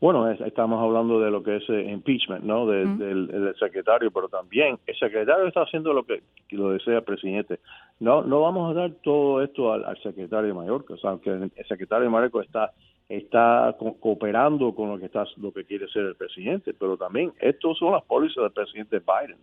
Bueno, 0.00 0.30
estamos 0.30 0.80
hablando 0.80 1.20
de 1.20 1.30
lo 1.30 1.42
que 1.42 1.56
es 1.56 1.68
eh, 1.68 1.90
impeachment, 1.90 2.44
¿no? 2.44 2.66
del, 2.66 3.54
secretario, 3.58 4.12
pero 4.12 4.28
también 4.28 4.78
el 4.86 4.96
secretario 4.96 5.48
está 5.48 5.62
haciendo 5.62 5.92
lo 5.92 6.04
que, 6.04 6.22
lo 6.50 6.70
desea 6.70 6.98
el 6.98 7.02
presidente. 7.02 7.58
No, 7.98 8.22
no 8.22 8.40
vamos 8.42 8.70
a 8.70 8.80
dar 8.80 8.92
todo 9.02 9.42
esto 9.42 9.72
al, 9.72 10.00
secretario 10.02 10.54
mayor, 10.54 10.84
o 10.88 10.96
sea, 10.96 11.18
que 11.22 11.30
el 11.30 11.50
secretario 11.66 12.10
mayor 12.10 12.30
está 12.44 12.72
está 13.08 13.74
cooperando 14.00 14.74
con 14.74 14.90
lo 14.90 14.98
que 14.98 15.06
está 15.06 15.24
lo 15.38 15.52
que 15.52 15.64
quiere 15.64 15.88
ser 15.88 16.02
el 16.04 16.14
presidente, 16.14 16.74
pero 16.74 16.96
también 16.96 17.32
estos 17.40 17.78
son 17.78 17.92
las 17.92 18.04
pólizas 18.04 18.42
del 18.44 18.52
presidente 18.52 18.98
Biden. 18.98 19.38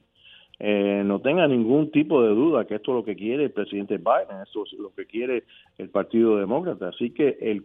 Eh, 0.60 1.04
no 1.06 1.20
tenga 1.20 1.48
ningún 1.48 1.92
tipo 1.92 2.24
de 2.24 2.30
duda 2.30 2.66
que 2.66 2.76
esto 2.76 2.92
es 2.92 2.96
lo 2.96 3.04
que 3.04 3.16
quiere 3.16 3.46
el 3.46 3.52
presidente 3.52 3.98
Biden, 3.98 4.42
esto 4.44 4.64
es 4.64 4.74
lo 4.74 4.94
que 4.94 5.06
quiere 5.06 5.44
el 5.78 5.90
Partido 5.90 6.38
Demócrata. 6.38 6.90
Así 6.90 7.12
que 7.12 7.38
el, 7.42 7.64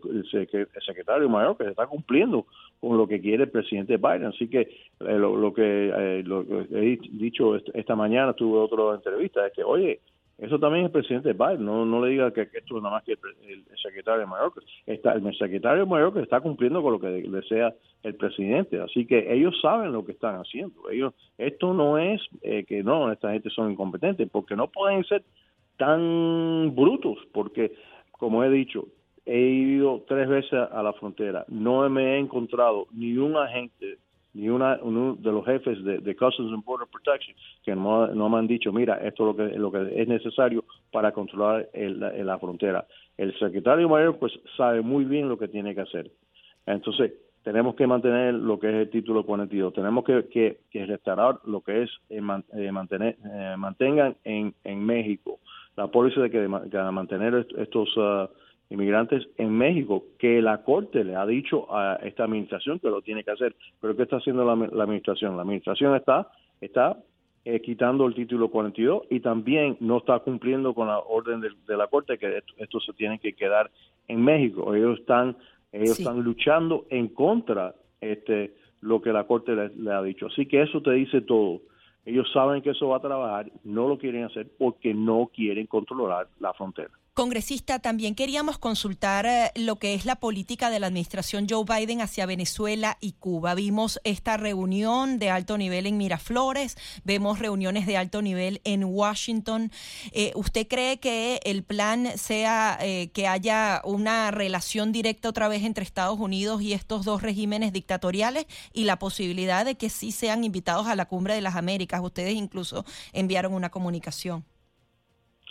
secretario 0.85 1.29
mayor 1.29 1.57
que 1.57 1.65
se 1.65 1.71
está 1.71 1.87
cumpliendo 1.87 2.47
con 2.81 2.97
lo 2.97 3.07
que 3.07 3.21
quiere 3.21 3.45
el 3.45 3.51
presidente 3.51 3.97
Biden. 3.97 4.27
Así 4.27 4.49
que 4.49 4.61
eh, 4.61 5.19
lo, 5.19 5.53
que, 5.55 5.93
eh, 5.97 6.23
lo, 6.25 6.43
he 6.43 6.99
dicho 7.13 7.57
esta 7.57 7.95
mañana, 7.95 8.33
tuve 8.33 8.59
otra 8.59 8.95
entrevista, 8.97 9.47
es 9.47 9.53
que, 9.53 9.63
oye, 9.63 10.01
eso 10.41 10.59
también 10.59 10.85
es 10.85 10.89
el 10.89 10.93
presidente 10.93 11.33
Biden. 11.33 11.65
No, 11.65 11.85
no 11.85 12.05
le 12.05 12.13
diga 12.13 12.33
que, 12.33 12.43
esto 12.43 12.77
es 12.77 12.83
nada 12.83 12.97
más 12.97 13.05
que 13.05 13.13
el, 13.13 13.65
secretario 13.83 14.27
mayor. 14.27 14.53
Está, 14.87 15.13
el 15.13 15.37
secretario 15.37 15.87
mayor 15.87 16.15
que 16.15 16.21
está 16.21 16.41
cumpliendo 16.41 16.83
con 16.83 16.93
lo 16.93 17.01
que 17.01 17.09
desea 17.09 17.75
el 18.03 18.15
presidente. 18.15 18.81
Así 18.81 19.07
que 19.07 19.33
ellos 19.33 19.59
saben 19.61 19.93
lo 19.93 20.05
que 20.05 20.13
están 20.13 20.37
haciendo. 20.37 20.89
Ellos, 20.91 21.15
esto 21.37 21.75
no 21.75 21.99
es 21.99 22.21
eh, 22.43 22.65
que 22.65 22.83
no, 22.83 23.13
esta 23.13 23.33
gente 23.33 23.51
son 23.51 23.71
incompetentes, 23.71 24.29
porque 24.31 24.57
no 24.57 24.69
pueden 24.69 25.05
ser 25.05 25.23
tan 25.77 26.75
brutos, 26.75 27.19
porque 27.33 27.73
como 28.13 28.45
he 28.45 28.51
dicho, 28.51 28.87
he 29.25 29.41
ido 29.41 30.05
tres 30.07 30.29
veces 30.29 30.53
a 30.53 30.83
la 30.83 30.93
frontera, 30.93 31.45
no 31.49 31.89
me 31.89 32.15
he 32.15 32.19
encontrado 32.19 32.87
ni 32.93 33.17
un 33.17 33.37
agente 33.37 33.99
ni 34.35 34.49
una, 34.49 34.79
uno 34.83 35.17
de 35.17 35.33
los 35.33 35.45
jefes 35.45 35.83
de, 35.85 36.17
Customs 36.17 36.53
and 36.53 36.65
Border 36.65 36.87
Protection 36.87 37.37
que 37.65 37.75
no, 37.75 38.07
no, 38.09 38.29
me 38.29 38.39
han 38.39 38.47
dicho, 38.47 38.73
mira, 38.73 38.97
esto 38.97 39.31
es 39.31 39.37
lo 39.37 39.37
que, 39.37 39.59
lo 39.59 39.73
que 39.73 40.03
es 40.03 40.09
necesario 40.09 40.65
para 40.93 41.13
controlar 41.13 41.69
la 41.75 42.39
frontera. 42.39 42.87
El 43.17 43.37
secretario 43.39 43.89
mayor 43.89 44.19
pues 44.19 44.33
sabe 44.57 44.83
muy 44.83 45.05
bien 45.05 45.29
lo 45.29 45.39
que 45.39 45.49
tiene 45.49 45.75
que 45.75 45.83
hacer. 45.83 46.11
Entonces, 46.67 47.13
tenemos 47.43 47.75
que 47.75 47.87
mantener 47.87 48.35
lo 48.35 48.59
que 48.59 48.69
es 48.69 48.75
el 48.75 48.91
título 48.91 49.25
42, 49.25 49.73
tenemos 49.73 50.05
que, 50.05 50.59
que, 50.71 50.87
restaurar 50.87 51.39
lo 51.47 51.63
que 51.63 51.83
es 51.83 51.91
eh, 52.11 52.21
eh, 52.55 52.73
mantener, 52.73 53.17
eh, 53.25 53.55
mantengan 53.57 54.17
en, 54.25 54.55
en 54.65 54.85
México 54.85 55.41
la 55.77 55.87
póliza 55.89 56.21
de 56.21 56.31
que, 56.31 56.39
de 56.39 56.93
mantener 56.93 57.47
estos... 57.57 57.97
Uh, 57.97 58.29
inmigrantes 58.71 59.29
en 59.37 59.51
México, 59.51 60.05
que 60.19 60.41
la 60.41 60.63
Corte 60.63 61.05
le 61.05 61.17
ha 61.17 61.27
dicho 61.27 61.67
a 61.75 61.97
esta 61.97 62.25
administración 62.25 62.79
que 62.79 62.89
lo 62.89 63.03
tiene 63.03 63.25
que 63.25 63.33
hacer. 63.33 63.55
Pero 63.81 63.97
¿qué 63.97 64.05
está 64.05 64.17
haciendo 64.17 64.45
la, 64.45 64.53
administración? 64.85 65.37
La 65.37 65.43
administración 65.43 65.97
está, 65.97 66.29
está 66.61 66.97
eh, 67.45 67.61
quitando 67.61 68.07
el 68.07 68.15
título 68.15 68.49
42 68.49 69.03
y 69.11 69.21
también 69.21 69.77
no 69.81 69.99
está 69.99 70.21
cumpliendo 70.21 70.73
con 70.73 70.87
la 70.87 71.01
orden 71.01 71.41
de, 71.41 71.77
la 71.77 71.89
Corte 71.89 72.17
que 72.17 72.43
esto, 72.59 72.81
se 72.81 72.93
tiene 72.93 73.19
que 73.19 73.33
quedar 73.33 73.71
en 74.07 74.23
México. 74.23 74.73
Ellos 74.73 75.01
están, 75.01 75.37
ellos 75.73 75.99
están 75.99 76.23
luchando 76.23 76.87
en 76.91 77.09
contra 77.09 77.75
este 78.01 78.55
lo 78.81 79.03
que 79.03 79.13
la 79.13 79.25
Corte 79.25 79.53
le 79.55 79.93
ha 79.93 80.03
dicho. 80.03 80.27
Así 80.27 80.47
que 80.47 80.63
eso 80.63 80.81
te 80.81 80.93
dice 80.93 81.21
todo. 81.21 81.61
Ellos 82.07 82.31
saben 82.33 82.63
que 82.63 82.71
eso 82.71 82.89
va 82.89 82.97
a 82.97 83.01
trabajar, 83.01 83.51
no 83.63 83.87
lo 83.87 83.99
quieren 83.99 84.25
hacer 84.25 84.49
porque 84.59 84.95
no 84.95 85.31
quieren 85.35 85.67
controlar 85.67 86.29
la 86.39 86.55
frontera. 86.55 86.91
Congresista, 87.21 87.81
también 87.81 88.15
queríamos 88.15 88.57
consultar 88.57 89.27
eh, 89.27 89.53
lo 89.55 89.77
que 89.77 89.93
es 89.93 90.07
la 90.07 90.17
política 90.17 90.71
de 90.71 90.81
la 90.81 90.87
administración 90.87 91.47
Joe 91.47 91.67
Biden 91.67 92.01
hacia 92.01 92.25
Venezuela 92.25 92.97
y 92.99 93.13
Cuba. 93.13 93.55
Vimos 93.55 94.01
esta 94.05 94.39
reunión 94.39 95.19
de 95.19 95.29
alto 95.29 95.59
nivel 95.59 95.85
en 95.85 95.99
Miraflores, 95.99 96.79
vemos 97.05 97.39
reuniones 97.39 97.87
de 97.87 97.99
alto 97.99 98.23
nivel 98.23 98.63
en 98.65 98.85
Washington. 98.85 99.71
Eh, 100.13 100.33
¿Usted 100.35 100.67
cree 100.67 100.99
que 100.99 101.41
el 101.45 101.63
plan 101.63 102.09
sea 102.17 102.79
eh, 102.81 103.11
que 103.13 103.27
haya 103.27 103.83
una 103.85 104.31
relación 104.31 104.91
directa 104.91 105.29
otra 105.29 105.49
vez 105.49 105.63
entre 105.65 105.85
Estados 105.85 106.19
Unidos 106.19 106.63
y 106.63 106.73
estos 106.73 107.05
dos 107.05 107.21
regímenes 107.21 107.75
dictatoriales 107.75 108.47
y 108.73 108.85
la 108.85 108.99
posibilidad 108.99 109.67
de 109.67 109.75
que 109.75 109.91
sí 109.91 110.11
sean 110.11 110.43
invitados 110.43 110.87
a 110.87 110.97
la 110.97 111.05
cumbre 111.05 111.35
de 111.35 111.43
las 111.43 111.57
Américas? 111.57 112.01
Ustedes 112.03 112.33
incluso 112.33 112.87
enviaron 113.13 113.53
una 113.53 113.69
comunicación. 113.69 114.47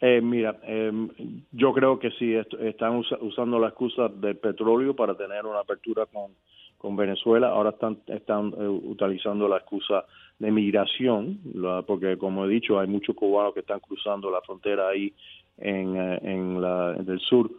Eh, 0.01 0.21
mira, 0.21 0.57
em, 0.63 1.09
yo 1.51 1.73
creo 1.73 1.99
que 1.99 2.11
sí, 2.11 2.33
están 2.33 3.03
usando 3.21 3.59
la 3.59 3.67
excusa 3.67 4.07
del 4.07 4.37
petróleo 4.37 4.95
para 4.95 5.15
tener 5.15 5.45
una 5.45 5.59
apertura 5.59 6.05
con, 6.05 6.31
con 6.77 6.95
Venezuela. 6.95 7.49
Ahora 7.49 7.71
están, 7.71 7.97
están 8.07 8.53
eh, 8.57 8.67
utilizando 8.67 9.47
la 9.49 9.57
excusa 9.57 10.05
de 10.37 10.51
migración, 10.51 11.39
porque 11.85 12.17
como 12.17 12.45
he 12.45 12.47
dicho, 12.47 12.79
hay 12.79 12.87
muchos 12.87 13.13
cubanos 13.13 13.53
que 13.53 13.59
están 13.59 13.81
cruzando 13.81 14.31
la 14.31 14.39
frontera 14.41 14.87
ahí 14.87 15.13
en, 15.57 15.97
eh, 15.97 16.19
en, 16.23 16.61
la, 16.61 16.95
el 16.95 17.19
sur 17.19 17.51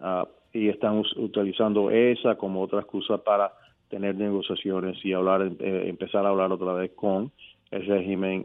ah, 0.00 0.24
y 0.52 0.68
están 0.68 1.02
utilizando 1.16 1.90
esa 1.90 2.36
como 2.36 2.62
otra 2.62 2.78
excusa 2.78 3.18
para 3.18 3.52
tener 3.88 4.14
negociaciones 4.14 5.04
y 5.04 5.12
hablar, 5.14 5.50
empezar 5.58 6.24
a 6.24 6.28
hablar 6.28 6.52
otra 6.52 6.74
vez 6.74 6.92
con 6.92 7.32
el 7.70 7.86
régimen 7.86 8.44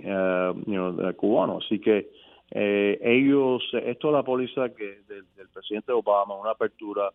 cubano. 1.18 1.60
Así 1.64 1.80
que 1.80 2.10
eh, 2.56 3.00
ellos, 3.02 3.64
esto 3.84 4.08
es 4.10 4.14
la 4.14 4.22
póliza 4.22 4.70
que 4.76 5.00
del, 5.08 5.26
presidente 5.52 5.92
Obama, 5.92 6.36
una 6.36 6.52
apertura, 6.52 7.10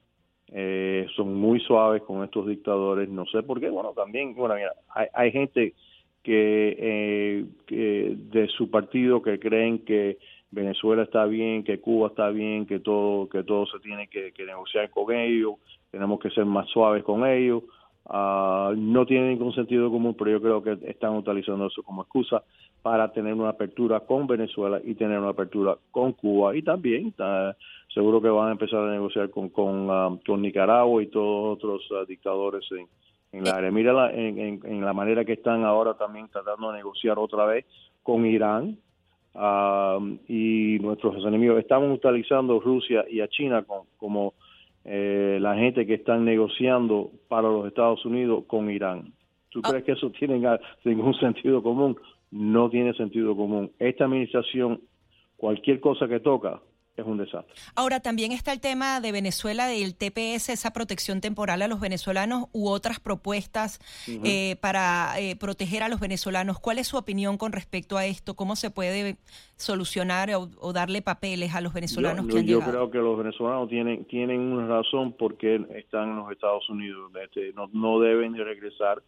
eh, 0.49 1.07
son 1.15 1.35
muy 1.35 1.61
suaves 1.61 2.03
con 2.03 2.25
estos 2.25 2.47
dictadores, 2.49 3.09
no 3.09 3.25
sé 3.27 3.45
por 3.45 3.61
qué, 3.61 3.71
bueno, 3.71 3.93
también, 3.93 4.35
bueno, 4.35 4.57
mira, 4.57 4.73
hay, 5.15 5.31
gente 5.31 5.75
eh, 6.25 7.45
que, 7.67 8.17
de 8.17 8.49
su 8.49 8.69
partido 8.69 9.23
que 9.23 9.39
creen 9.39 9.85
que 9.85 10.19
Venezuela 10.51 11.05
está 11.05 11.25
bien, 11.27 11.63
que 11.63 11.79
Cuba 11.79 12.09
está 12.09 12.31
bien, 12.31 12.67
que 12.67 12.81
todo, 12.81 13.29
que 13.29 13.45
todo 13.45 13.67
se 13.67 13.79
tiene 13.79 14.09
que, 14.09 14.33
negociar 14.45 14.91
con 14.91 15.15
ellos, 15.15 15.55
tenemos 15.93 16.19
que 16.19 16.31
ser 16.31 16.47
más 16.47 16.69
suaves 16.71 17.05
con 17.05 17.25
ellos. 17.27 17.63
Uh, 18.09 18.73
no 18.75 19.05
tiene 19.05 19.29
ningún 19.29 19.53
sentido 19.53 19.91
común, 19.91 20.15
pero 20.19 20.31
yo 20.31 20.41
creo 20.41 20.63
que 20.63 20.79
están 20.89 21.15
utilizando 21.15 21.67
eso 21.67 21.83
como 21.83 22.01
excusa 22.01 22.43
para 22.81 23.13
tener 23.13 23.35
una 23.35 23.51
apertura 23.51 24.01
con 24.01 24.27
Venezuela 24.27 24.81
y 24.83 24.95
tener 24.95 25.19
una 25.19 25.29
apertura 25.29 25.77
con 25.91 26.13
Cuba 26.15 26.57
y 26.57 26.63
también 26.63 27.13
seguro 27.93 28.23
que 28.23 28.31
van 28.31 28.49
a 28.49 28.53
empezar 28.53 28.81
a 28.81 28.93
negociar 28.93 29.29
con 29.29 29.51
con, 29.51 29.89
ah, 29.91 30.17
con 30.27 30.41
Nicaragua 30.41 31.03
y 31.03 31.09
todos 31.09 31.59
otros 31.59 31.83
ah, 31.93 32.07
dictadores 32.09 32.65
en, 32.71 32.87
en, 33.33 33.45
la 33.45 33.57
área. 33.57 33.71
Mira 33.71 33.93
la, 33.93 34.11
en, 34.11 34.81
la 34.83 34.95
manera 34.95 35.27
que 35.27 35.35
están 35.35 35.65
ahora 35.65 35.93
también 35.93 36.29
tratando 36.29 36.71
de 36.71 36.79
negociar 36.79 37.19
otra 37.19 37.45
vez 37.45 37.67
con 38.03 38.25
Irán 38.25 38.79
ah, 39.35 39.99
y 40.27 40.79
nuestros 40.81 41.23
enemigos. 41.27 41.59
Estamos 41.59 41.91
utilizando 41.93 42.59
Rusia 42.59 43.05
y 43.11 43.21
a 43.21 43.29
China 43.29 43.67
como 43.99 44.33
eh, 44.85 45.39
la 45.41 45.57
gente 45.57 45.87
que 45.87 45.95
están 45.95 46.25
negociando 46.25 47.11
para 47.29 47.49
los 47.49 47.67
Estados 47.67 48.05
Unidos 48.05 48.45
con 48.47 48.71
Irán. 48.71 49.13
¿Tú 49.51 49.63
crees 49.63 49.85
que 49.85 49.93
eso 49.93 50.11
tiene 50.11 50.41
ningún 50.85 51.15
sentido 51.15 51.63
común? 51.63 51.97
no 52.31 52.69
tiene 52.71 52.95
sentido 52.95 53.37
común. 53.37 53.73
Esta 53.79 54.05
administración, 54.05 54.81
cualquier 55.37 55.81
cosa 55.81 56.09
que 56.09 56.21
toca, 56.21 56.61
es 57.03 57.07
un 57.07 57.19
desastre. 57.19 57.55
Ahora, 57.75 58.01
también 58.01 58.33
está 58.33 58.53
el 58.53 58.61
tema 58.61 59.01
de 59.01 59.13
Venezuela, 59.13 59.67
del 59.67 59.95
TPS, 59.95 60.51
esa 60.51 60.73
protección 60.73 61.21
temporal 61.21 61.63
a 61.63 61.69
los 61.69 61.81
venezolanos 61.81 62.47
u 62.53 62.69
otras 62.69 63.01
propuestas 63.01 63.81
eh, 64.25 64.57
para 64.61 65.15
eh, 65.19 65.37
proteger 65.37 65.83
a 65.83 65.89
los 65.89 66.01
venezolanos. 66.01 66.59
¿Cuál 66.59 66.79
es 66.79 66.89
su 66.89 66.97
opinión 66.97 67.39
con 67.39 67.53
respecto 67.53 67.97
a 67.97 68.07
esto? 68.07 68.35
¿Cómo 68.35 68.57
se 68.57 68.71
puede 68.71 69.17
solucionar 69.57 70.31
o, 70.35 70.73
darle 70.73 71.03
papeles 71.03 71.55
a 71.55 71.61
los 71.61 71.73
venezolanos 71.73 72.27
yo, 72.27 72.33
que 72.33 72.39
han 72.39 72.47
yo 72.47 72.61
creo 72.61 72.91
que 72.91 72.99
los 72.99 73.19
venezolanos 73.19 73.69
tienen, 73.69 74.05
tienen 74.05 74.41
una 74.41 74.67
razón 74.67 75.15
porque 75.19 75.57
están 75.75 76.11
en 76.11 76.17
los 76.17 76.31
Estados 76.31 76.69
Unidos. 76.71 77.11
Este, 77.23 77.53
no, 77.55 77.69
no 77.73 78.01
deben 78.01 78.33
de 78.33 78.45
regresar 78.45 79.03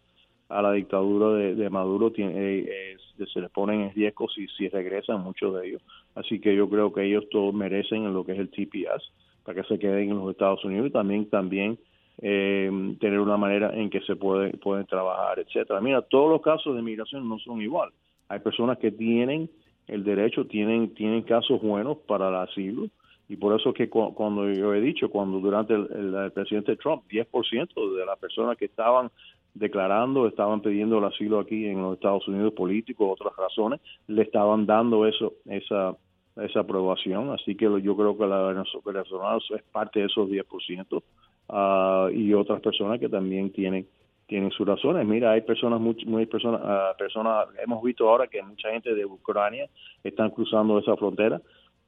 a 0.50 0.62
la 0.62 0.72
dictadura 0.72 1.30
de, 1.38 1.70
Maduro 1.70 2.10
tiene, 2.10 2.32
eh, 2.36 2.96
se 3.32 3.40
les 3.40 3.50
ponen 3.50 3.82
en 3.82 3.94
riesgo 3.94 4.28
si, 4.28 4.46
si 4.48 4.68
regresan 4.68 5.22
muchos 5.22 5.54
de 5.54 5.68
ellos. 5.68 5.82
Así 6.14 6.40
que 6.40 6.54
yo 6.54 6.68
creo 6.68 6.92
que 6.92 7.04
ellos 7.04 7.24
todos 7.30 7.54
merecen 7.54 8.04
en 8.04 8.12
lo 8.12 8.24
que 8.24 8.32
es 8.32 8.38
el 8.38 8.50
TPS 8.50 9.12
para 9.44 9.62
que 9.62 9.68
se 9.68 9.78
queden 9.78 10.10
en 10.10 10.18
los 10.18 10.30
Estados 10.30 10.64
Unidos 10.64 10.88
y 10.88 10.90
también 10.90 11.30
también 11.30 11.78
eh, 12.20 12.70
tener 13.00 13.20
una 13.20 13.36
manera 13.36 13.72
en 13.74 13.88
que 13.88 14.00
se 14.02 14.16
puede, 14.16 14.50
pueden 14.58 14.86
trabajar, 14.86 15.38
etcétera. 15.38 15.80
Mira, 15.80 16.02
todos 16.02 16.30
los 16.30 16.42
casos 16.42 16.74
de 16.76 16.82
migración 16.82 17.28
no 17.28 17.38
son 17.38 17.62
igual. 17.62 17.90
Hay 18.28 18.40
personas 18.40 18.78
que 18.78 18.90
tienen 18.90 19.48
el 19.86 20.04
derecho, 20.04 20.46
tienen 20.46 20.94
tienen 20.94 21.22
casos 21.22 21.62
buenos 21.62 21.98
para 22.06 22.28
el 22.28 22.34
asilo 22.34 22.88
y 23.28 23.36
por 23.36 23.58
eso 23.58 23.68
es 23.68 23.76
que 23.76 23.88
cuando 23.88 24.50
yo 24.50 24.74
he 24.74 24.80
dicho, 24.80 25.08
cuando 25.08 25.38
durante 25.38 25.72
el 25.74 26.32
presidente 26.34 26.74
Trump, 26.76 27.04
10% 27.08 27.96
de 27.96 28.04
las 28.04 28.18
personas 28.18 28.58
que 28.58 28.64
estaban 28.64 29.10
declarando, 29.54 30.26
estaban 30.26 30.60
pidiendo 30.60 30.98
el 30.98 31.04
asilo 31.04 31.40
aquí 31.40 31.66
en 31.66 31.82
los 31.82 31.94
Estados 31.94 32.26
Unidos 32.28 32.52
políticos, 32.54 33.18
otras 33.20 33.34
razones, 33.36 33.80
le 34.06 34.22
estaban 34.22 34.66
dando 34.66 35.06
eso, 35.06 35.34
esa, 35.46 35.96
esa 36.36 36.60
aprobación. 36.60 37.30
Así 37.30 37.54
que 37.54 37.66
yo 37.82 37.96
creo 37.96 38.16
que 38.16 38.26
la 38.26 38.42
Venezuela 38.42 39.02
es 39.02 39.62
parte 39.72 40.00
de 40.00 40.06
esos 40.06 40.28
10% 40.28 40.86
uh, 40.92 41.02
ah, 41.48 42.08
y 42.12 42.32
otras 42.34 42.60
personas 42.60 43.00
que 43.00 43.08
también 43.08 43.50
tienen 43.50 43.86
tienen 44.30 44.52
sus 44.52 44.64
razones. 44.64 45.04
Mira, 45.04 45.32
hay 45.32 45.40
personas, 45.40 45.80
muy, 45.80 46.24
personas, 46.26 46.60
uh, 46.62 46.96
personas, 46.96 47.48
hemos 47.64 47.82
visto 47.82 48.08
ahora 48.08 48.28
que 48.28 48.40
mucha 48.40 48.70
gente 48.70 48.94
de 48.94 49.04
Ucrania 49.04 49.68
están 50.04 50.30
cruzando 50.30 50.78
esa 50.78 50.96
frontera 50.96 51.42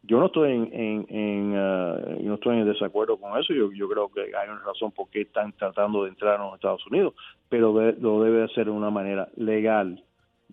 yo 0.05 0.19
no 0.19 0.27
estoy 0.27 0.53
en, 0.53 1.07
en, 1.09 1.51
uh, 1.53 2.23
no 2.23 2.35
estoy 2.35 2.59
en 2.59 2.67
desacuerdo 2.67 3.17
con 3.19 3.39
eso. 3.39 3.53
Yo, 3.55 3.71
yo 3.73 3.89
creo 3.89 4.09
que 4.09 4.21
hay 4.21 4.49
una 4.49 4.63
razón 4.65 4.91
por 4.91 5.09
qué 5.11 5.23
están 5.23 5.53
tratando 5.53 6.03
de 6.03 6.11
entrar 6.11 6.41
a 6.41 6.45
los 6.45 6.55
Estados 6.55 6.85
Unidos 6.89 7.15
pero 7.53 7.75
lo 8.01 8.23
debe 8.23 8.45
hacer 8.45 8.65
de 8.65 8.71
una 8.71 8.89
manera 8.89 9.29
legal. 9.37 10.03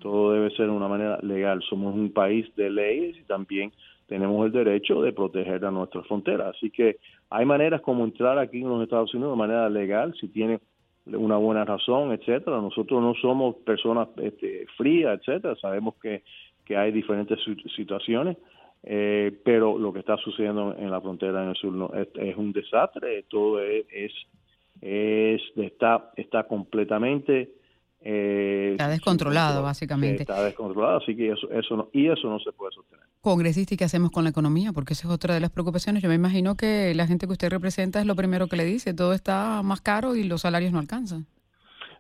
Todo 0.02 0.34
debe 0.34 0.50
ser 0.52 0.66
de 0.66 0.74
una 0.74 0.90
manera 0.90 1.18
legal. 1.22 1.64
Somos 1.70 1.96
un 1.96 2.12
país 2.12 2.54
de 2.58 2.70
leyes 2.70 3.18
y 3.18 3.24
también 3.24 3.72
tenemos 4.08 4.46
el 4.46 4.52
derecho 4.52 5.02
de 5.02 5.14
proteger 5.14 5.64
a 5.64 5.72
nuestras 5.72 6.06
fronteras. 6.08 6.58
Así 6.58 6.70
que 6.70 6.98
hay 7.30 7.46
maneras 7.46 7.80
como 7.80 8.04
entrar 8.04 8.38
aquí 8.38 8.60
en 8.60 8.68
los 8.68 8.84
Estados 8.84 9.14
Unidos 9.14 9.32
de 9.32 9.38
manera 9.38 9.70
legal 9.70 10.14
si 10.20 10.28
tiene 10.28 10.60
una 11.06 11.38
buena 11.38 11.64
razón 11.64 12.12
etcétera. 12.12 12.60
Nosotros 12.60 13.02
no 13.02 13.14
somos 13.22 13.56
personas 13.58 14.10
este, 14.18 14.66
frías 14.76 15.22
etcétera. 15.22 15.56
Sabemos 15.56 15.96
que 16.02 16.24
que 16.66 16.78
hay 16.78 16.92
diferentes 16.92 17.40
situaciones 17.76 18.38
eh, 18.84 19.38
pero 19.44 19.78
lo 19.78 19.92
que 19.94 20.00
está 20.00 20.18
sucediendo 20.18 20.76
en 20.78 20.90
la 20.92 21.02
frontera 21.02 21.44
en 21.44 21.50
el 21.50 21.56
sur 21.56 21.74
no, 21.74 21.92
es, 21.94 22.38
un 22.38 22.52
desastre, 22.52 23.24
todo 23.30 23.62
es, 23.62 23.86
es, 24.82 25.42
está, 25.56 26.12
está 26.16 26.44
completamente 26.44 27.60
eh, 28.02 28.70
está 28.72 28.88
descontrolado, 28.88 29.62
básicamente. 29.62 30.24
Está 30.24 30.42
descontrolado, 30.44 30.98
así 30.98 31.16
que 31.16 31.32
eso, 31.32 31.50
eso 31.52 31.76
no, 31.76 31.90
y 31.92 32.08
eso 32.08 32.30
no 32.30 32.40
se 32.40 32.52
puede 32.54 32.72
sostener. 32.72 33.06
Congresista, 33.22 33.74
¿y 33.74 33.78
qué 33.78 33.84
hacemos 33.84 34.12
con 34.12 34.24
la 34.24 34.30
economía? 34.30 34.72
Porque 34.72 34.94
esa 34.94 35.08
es 35.08 35.14
otra 35.14 35.34
de 35.34 35.42
las 35.42 35.52
preocupaciones. 35.52 36.02
Yo 36.02 36.08
me 36.08 36.16
imagino 36.16 36.56
que 36.56 36.94
la 36.96 37.08
gente 37.08 37.28
que 37.28 37.34
usted 37.34 37.50
representa 37.50 38.00
es 38.00 38.06
lo 38.06 38.16
primero 38.16 38.48
que 38.48 38.56
le 38.56 38.64
dice, 38.64 38.94
todo 38.94 39.14
está 39.14 39.62
más 39.64 39.82
caro 39.82 40.16
y 40.16 40.24
los 40.24 40.42
salarios 40.42 40.72
no 40.72 40.80
alcanzan. 40.80 41.28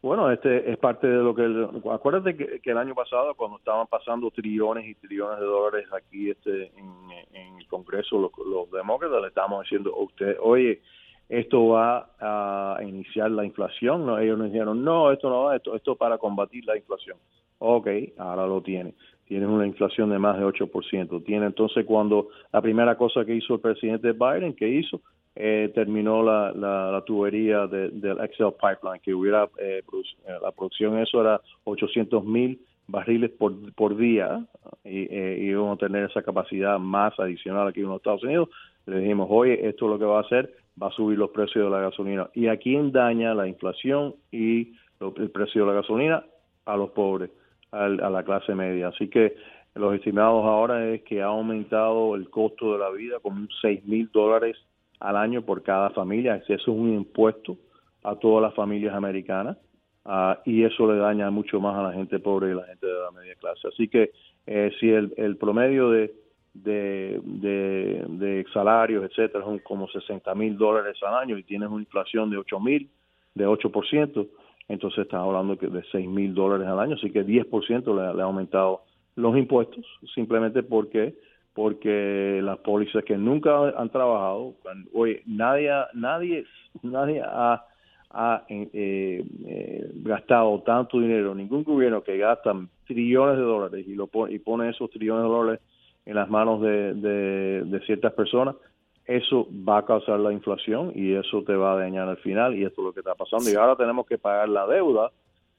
Bueno, 0.02 0.32
este 0.32 0.72
es 0.72 0.78
parte 0.78 1.08
de 1.08 1.22
lo 1.22 1.36
que... 1.36 1.44
acuérdate 1.92 2.36
que, 2.36 2.72
el 2.72 2.78
año 2.78 2.96
pasado, 2.96 3.36
cuando 3.36 3.58
estaban 3.58 3.88
pasando 3.88 4.32
trillones 4.32 4.88
y 4.88 4.96
trillones 4.96 5.40
de 5.40 5.46
dólares 5.46 5.88
aquí 5.92 6.30
este 6.30 6.72
en, 6.78 7.58
el 7.58 7.68
Congreso, 7.68 8.18
los, 8.18 8.32
los 8.48 8.72
demócratas 8.72 9.22
le 9.22 9.28
estábamos 9.28 9.64
diciendo 9.64 9.94
a 9.94 10.04
usted, 10.04 10.38
oye, 10.42 10.82
esto 11.30 11.68
va 11.68 12.10
a 12.20 12.80
iniciar 12.82 13.30
la 13.32 13.46
inflación. 13.46 14.06
¿no? 14.06 14.18
Ellos 14.18 14.38
nos 14.38 14.52
dijeron, 14.52 14.84
no, 14.84 15.12
esto 15.12 15.30
no 15.30 15.44
va, 15.44 15.56
esto, 15.56 15.76
esto 15.76 15.96
para 15.96 16.18
combatir 16.18 16.66
la 16.66 16.76
inflación. 16.76 17.18
Ok, 17.60 17.88
ahora 18.18 18.48
lo 18.48 18.62
tiene. 18.62 18.96
Tiene 19.26 19.46
una 19.46 19.68
inflación 19.68 20.10
de 20.10 20.18
más 20.18 20.40
de 20.40 20.46
8%. 20.46 21.24
Tiene 21.24 21.46
entonces 21.46 21.86
cuando 21.86 22.30
la 22.52 22.62
primera 22.62 22.98
cosa 22.98 23.24
que 23.26 23.36
hizo 23.36 23.56
el 23.56 23.60
presidente 23.60 24.14
Biden, 24.14 24.56
que 24.56 24.68
hizo, 24.68 25.02
eh, 25.36 25.72
terminó 25.74 26.24
la, 26.24 26.52
la, 26.52 27.02
tubería 27.06 27.68
del 27.68 28.20
Excel 28.22 28.54
Pipeline, 28.54 29.00
que 29.02 29.14
hubiera, 29.14 29.48
eh, 29.58 29.82
eh, 30.26 30.34
la 30.42 30.52
producción 30.52 30.98
eso 31.00 31.22
era 31.22 31.40
800 31.64 32.26
mil 32.26 32.60
barriles 32.90 33.32
por, 33.32 33.54
por 33.74 33.96
día 33.96 34.44
y, 34.84 35.08
eh, 35.10 35.38
íbamos 35.42 35.78
a 35.78 35.86
tener 35.86 36.10
esa 36.10 36.22
capacidad 36.24 36.80
más 36.80 37.18
adicional 37.20 37.68
aquí 37.68 37.82
en 37.82 37.88
los 37.88 37.98
Estados 37.98 38.24
Unidos. 38.24 38.50
Le 38.86 39.00
dijimos, 39.00 39.28
oye, 39.30 39.68
esto 39.68 39.86
es 39.86 39.92
lo 39.92 40.00
que 40.00 40.06
va 40.06 40.18
a 40.18 40.22
hacer, 40.22 40.54
va 40.82 40.88
a 40.88 40.92
subir 40.92 41.18
los 41.18 41.30
precios 41.30 41.66
de 41.66 41.72
la 41.72 41.82
gasolina. 41.82 42.30
¿Y 42.34 42.48
a 42.48 42.58
quién 42.58 42.92
daña 42.92 43.34
la 43.34 43.48
inflación 43.48 44.16
y 44.32 44.74
el 45.00 45.30
precio 45.30 45.62
de 45.62 45.68
la 45.68 45.82
gasolina? 45.82 46.24
A 46.66 46.76
los 46.76 46.90
pobres, 46.92 47.30
a, 47.72 47.88
la 47.88 48.24
clase 48.24 48.56
media. 48.56 48.88
Así 48.90 49.08
que 49.08 49.36
los 49.76 49.94
estimados 49.94 50.44
ahora 50.46 50.90
es 50.90 51.04
que 51.04 51.22
ha 51.22 51.28
aumentado 51.28 52.16
el 52.16 52.30
costo 52.30 52.74
de 52.74 52.80
la 52.80 52.90
vida 52.90 53.20
con 53.22 53.48
6 53.62 53.86
mil 53.86 54.10
dólares 54.12 54.58
al 55.00 55.18
año 55.18 55.42
por 55.42 55.64
cada 55.64 55.90
familia. 55.92 56.36
Eso 56.36 56.54
es 56.54 56.68
un 56.68 56.94
impuesto 56.94 57.58
a 58.04 58.16
todas 58.16 58.42
las 58.42 58.54
familias 58.54 58.96
americanas 58.96 59.58
uh, 60.06 60.36
y 60.46 60.64
eso 60.64 60.92
le 60.92 61.00
daña 61.00 61.30
mucho 61.30 61.60
más 61.60 61.78
a 61.78 61.84
la 61.84 61.94
gente 61.94 62.20
pobre 62.20 62.52
y 62.52 62.56
la 62.56 62.64
gente 62.64 62.88
de 62.88 62.94
la 62.94 63.12
media 63.12 63.36
clase. 63.36 63.68
Así 63.68 63.88
que 63.88 64.12
eh, 64.48 64.72
si 64.80 64.90
el, 64.90 65.14
el 65.18 65.38
promedio 65.38 65.90
de 65.90 66.14
de, 66.54 67.22
de, 67.24 68.46
salarios, 68.54 69.04
etcétera, 69.04 69.44
son 69.44 69.60
como 69.60 69.88
60 69.88 70.34
mil 70.36 70.58
dólares 70.58 70.98
al 71.04 71.16
año 71.16 71.38
y 71.38 71.44
tienes 71.44 71.70
una 71.70 71.82
inflación 71.82 72.30
de 72.30 72.38
8 72.38 72.60
mil, 72.60 72.90
de 73.36 73.48
8%, 73.48 74.28
entonces 74.68 75.00
estás 75.00 75.22
hablando 75.22 75.56
de 75.56 75.84
6 75.92 76.08
mil 76.08 76.34
dólares 76.34 76.68
al 76.68 76.80
año, 76.80 76.96
así 76.96 77.12
que 77.12 77.26
10% 77.26 77.86
le, 77.96 78.16
le 78.16 78.22
ha 78.22 78.26
aumentado 78.26 78.82
los 79.16 79.38
impuestos, 79.38 79.86
simplemente 80.14 80.64
porque 80.64 81.16
porque 81.60 82.40
las 82.42 82.58
pólizas 82.60 83.04
que 83.04 83.18
nunca 83.18 83.68
han 83.78 83.90
trabajado, 83.90 84.54
oye, 84.94 85.22
nadie, 85.26 85.70
nadie, 85.94 86.46
nadie 86.84 87.22
ha, 87.22 87.66
ha 88.12 88.46
eh, 88.48 89.22
eh, 89.46 89.92
gastado 89.96 90.62
tanto 90.62 91.02
dinero, 91.02 91.36
ningún 91.36 91.66
gobierno 91.66 92.02
que 92.02 92.18
gasta 92.18 92.56
trillones 92.88 93.36
de 93.36 93.44
dólares 93.44 93.86
y 93.86 93.94
lo 93.94 94.08
pone, 94.08 94.36
y 94.36 94.40
pone 94.40 94.70
esos 94.70 94.90
trillones 94.90 95.24
de 95.24 95.30
dólares 95.30 95.62
en 96.06 96.16
las 96.16 96.30
manos 96.30 96.62
de, 96.62 96.94
de, 96.94 97.80
ciertas 97.82 98.14
personas, 98.14 98.56
eso 99.04 99.46
va 99.52 99.80
a 99.80 99.86
causar 99.86 100.18
la 100.22 100.32
inflación 100.32 100.94
y 100.96 101.12
eso 101.12 101.44
te 101.44 101.58
va 101.58 101.74
a 101.74 101.80
dañar 101.80 102.08
al 102.08 102.20
final 102.20 102.56
y 102.56 102.64
esto 102.64 102.80
es 102.84 102.86
lo 102.86 102.94
que 102.94 103.02
está 103.02 103.16
pasando. 103.16 103.52
Y 103.52 103.56
ahora 103.56 103.76
tenemos 103.76 104.08
que 104.08 104.18
pagar 104.18 104.48
la 104.48 104.66
deuda 104.66 105.12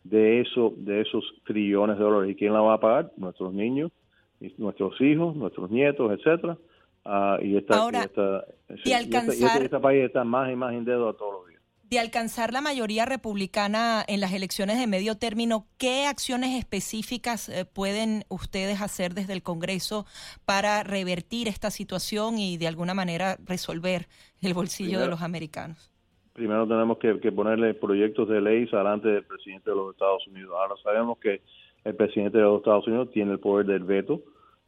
de 0.05 0.41
eso 0.41 0.73
de 0.79 1.03
esos 1.03 1.23
trillones 1.45 1.99
de 1.99 2.05
dólares. 2.05 2.31
Y 2.31 2.37
quién 2.37 2.55
la 2.55 2.63
va 2.63 2.73
a 2.73 2.81
pagar 2.81 3.11
nuestros 3.19 3.53
niños 3.53 3.93
nuestros 4.59 5.01
hijos 5.01 5.37
nuestros 5.37 5.71
nietos 5.71 6.11
etcétera 6.13 6.57
ah, 7.05 7.39
y 7.43 7.57
esta, 7.57 7.77
ahora, 7.77 8.11
y, 8.85 8.93
alcanzar... 8.93 9.63
este, 9.63 9.79
país 9.79 10.05
está 10.05 10.25
más 10.25 10.51
y 10.51 10.57
más 10.57 10.73
en 10.73 10.85
deuda 10.85 11.13
todos 11.15 11.35
los 11.35 11.49
días 11.49 11.61
de 11.91 11.99
alcanzar 11.99 12.53
la 12.53 12.61
mayoría 12.61 13.05
republicana 13.05 14.05
en 14.07 14.21
las 14.21 14.33
elecciones 14.33 14.79
de 14.79 14.87
medio 14.87 15.17
término, 15.17 15.67
¿qué 15.77 16.07
acciones 16.07 16.57
específicas 16.57 17.49
eh, 17.49 17.65
pueden 17.65 18.23
ustedes 18.29 18.81
hacer 18.81 19.13
desde 19.13 19.33
el 19.33 19.43
Congreso 19.43 20.07
para 20.45 20.85
revertir 20.85 21.49
esta 21.49 21.73
situación 21.73 22.39
y 22.39 22.59
de 22.59 22.69
alguna 22.69 22.95
manera 22.95 23.39
resolver 23.45 24.07
el 24.41 24.55
bolsillo 24.55 25.01
de 25.01 25.09
los 25.09 25.21
americanos? 25.21 25.91
Primero 26.33 26.67
tenemos 26.67 26.99
que, 26.99 27.33
ponerle 27.33 27.75
proyectos 27.75 28.29
de 28.29 28.41
ley 28.41 28.69
adelante 28.73 29.09
del 29.09 29.25
presidente 29.25 29.71
de 29.71 29.77
los 29.77 29.93
Estados 29.93 30.27
Unidos. 30.29 30.55
Ahora 30.57 30.75
sabemos 30.85 31.19
que 31.19 31.43
el 31.85 31.97
presidente 31.97 32.39
de 32.39 32.45
los 32.45 32.59
Estados 32.59 32.87
Unidos 32.87 33.11
tiene 33.11 33.33
el 33.33 33.41
poder 33.41 33.67
del 33.67 33.85
veto 33.85 34.23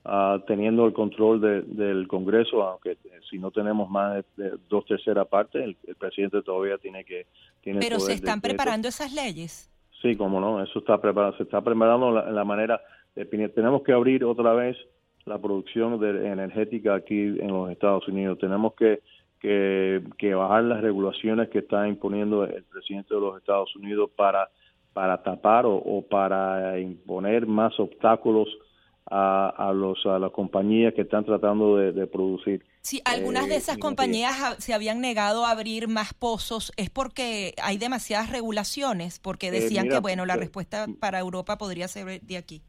Ah, 0.05 0.43
teniendo 0.49 0.85
el 0.85 0.93
control 0.93 1.41
del 1.41 2.09
Congreso, 2.09 2.61
aunque 2.65 2.93
eh, 2.93 3.21
si 3.31 3.39
no 3.39 3.53
tenemos 3.53 3.89
más 3.89 4.25
de, 4.37 4.59
dos 4.69 4.85
terceras 4.85 5.29
partes, 5.29 5.63
el, 5.63 5.95
presidente 5.95 6.43
todavía 6.43 6.77
tiene 6.79 7.05
que... 7.05 7.27
Tiene 7.61 7.79
Pero 7.79 8.01
se 8.01 8.15
están 8.15 8.41
preparando 8.41 8.89
esas 8.89 9.13
leyes. 9.13 9.71
Sí, 10.01 10.17
como 10.17 10.41
no, 10.41 10.61
eso 10.61 10.81
está 10.81 11.01
preparado, 11.01 11.37
se 11.37 11.45
está 11.45 11.61
preparando 11.61 12.11
la, 12.11 12.29
la 12.33 12.45
manera, 12.45 12.81
de, 13.15 13.25
tenemos 13.51 13.85
que 13.85 13.93
abrir 13.93 14.25
otra 14.25 14.53
vez 14.55 14.77
la 15.25 15.39
producción 15.39 16.01
de 16.01 16.27
energética 16.33 16.97
aquí 16.97 17.21
en 17.21 17.47
los 17.47 17.71
Estados 17.71 18.09
Unidos, 18.09 18.41
tenemos 18.41 18.75
que, 18.75 19.03
que, 19.39 20.03
que 20.19 20.35
bajar 20.35 20.65
las 20.65 20.81
regulaciones 20.81 21.49
que 21.49 21.61
está 21.61 21.87
imponiendo 21.87 22.43
el 22.43 22.65
presidente 22.65 23.15
de 23.15 23.21
los 23.21 23.39
Estados 23.39 23.77
Unidos 23.77 24.11
para, 24.17 24.51
para 24.93 25.23
tapar 25.23 25.65
o 25.67 26.05
para 26.09 26.79
imponer 26.79 27.47
más 27.47 27.79
obstáculos 27.81 28.49
a, 29.11 29.73
los, 29.75 30.05
a 30.07 30.19
las 30.19 30.31
compañías 30.31 30.95
que 30.95 31.03
están 31.03 31.25
tratando 31.25 31.77
de, 31.77 32.07
producir. 32.07 32.65
Si 32.81 33.01
algunas 33.05 33.47
de 33.49 33.55
eh, 33.55 33.59
esas 33.59 33.79
compañías 33.79 34.35
se 34.59 34.75
habían 34.75 35.01
negado 35.01 35.45
a 35.45 35.51
abrir 35.51 35.89
más 35.89 36.15
pozos, 36.15 36.73
es 36.77 36.89
porque 36.89 37.55
hay 37.63 37.77
demasiadas 37.77 38.31
regulaciones, 38.31 39.19
porque 39.19 39.49
eh, 39.49 39.53
decían 39.53 39.89
que, 39.89 39.99
bueno, 39.99 40.25
la 40.25 40.35
eh, 40.35 40.39
respuesta 40.39 40.87
para 41.01 41.19
Europa 41.19 41.59
podría 41.59 41.89
ser 41.89 42.21
de 42.23 42.37
aquí. 42.37 42.63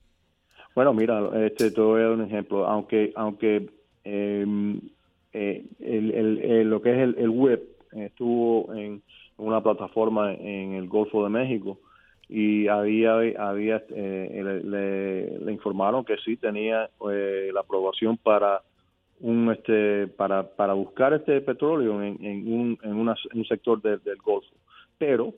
Bueno, 0.76 0.94
mira, 0.94 1.22
este, 1.46 1.72
te 1.72 1.82
voy 1.82 2.02
a 2.02 2.06
dar 2.06 2.14
un 2.14 2.26
ejemplo. 2.26 2.68
Aunque, 2.68 3.14
aunque 3.16 3.70
em, 4.04 4.82
el, 5.32 6.70
lo 6.70 6.82
que 6.82 6.92
es 6.92 6.98
el, 6.98 7.16
el 7.18 7.30
web 7.30 7.64
estuvo 7.94 8.74
en 8.74 9.02
una 9.38 9.62
plataforma 9.62 10.34
en 10.34 10.74
el 10.74 10.88
Golfo 10.88 11.24
de 11.24 11.30
México, 11.30 11.80
y 12.36 12.68
había 12.68 13.14
había 13.38 13.84
eh, 13.90 15.40
le, 15.40 15.52
informaron 15.52 16.04
que 16.04 16.18
sí 16.26 16.36
tenía 16.36 16.90
eh, 17.12 17.52
la 17.54 17.60
aprobación 17.60 18.18
para 18.18 18.64
un 19.20 19.52
este 19.52 20.08
para 20.08 20.42
para 20.42 20.74
buscar 20.74 21.14
este 21.14 21.42
petróleo 21.42 22.02
en, 22.02 22.18
en 22.26 22.52
un 22.52 22.80
en, 22.82 23.38
un 23.38 23.46
sector 23.46 23.80
del 23.84 24.18
Golfo. 24.18 24.50
Pero 24.98 25.36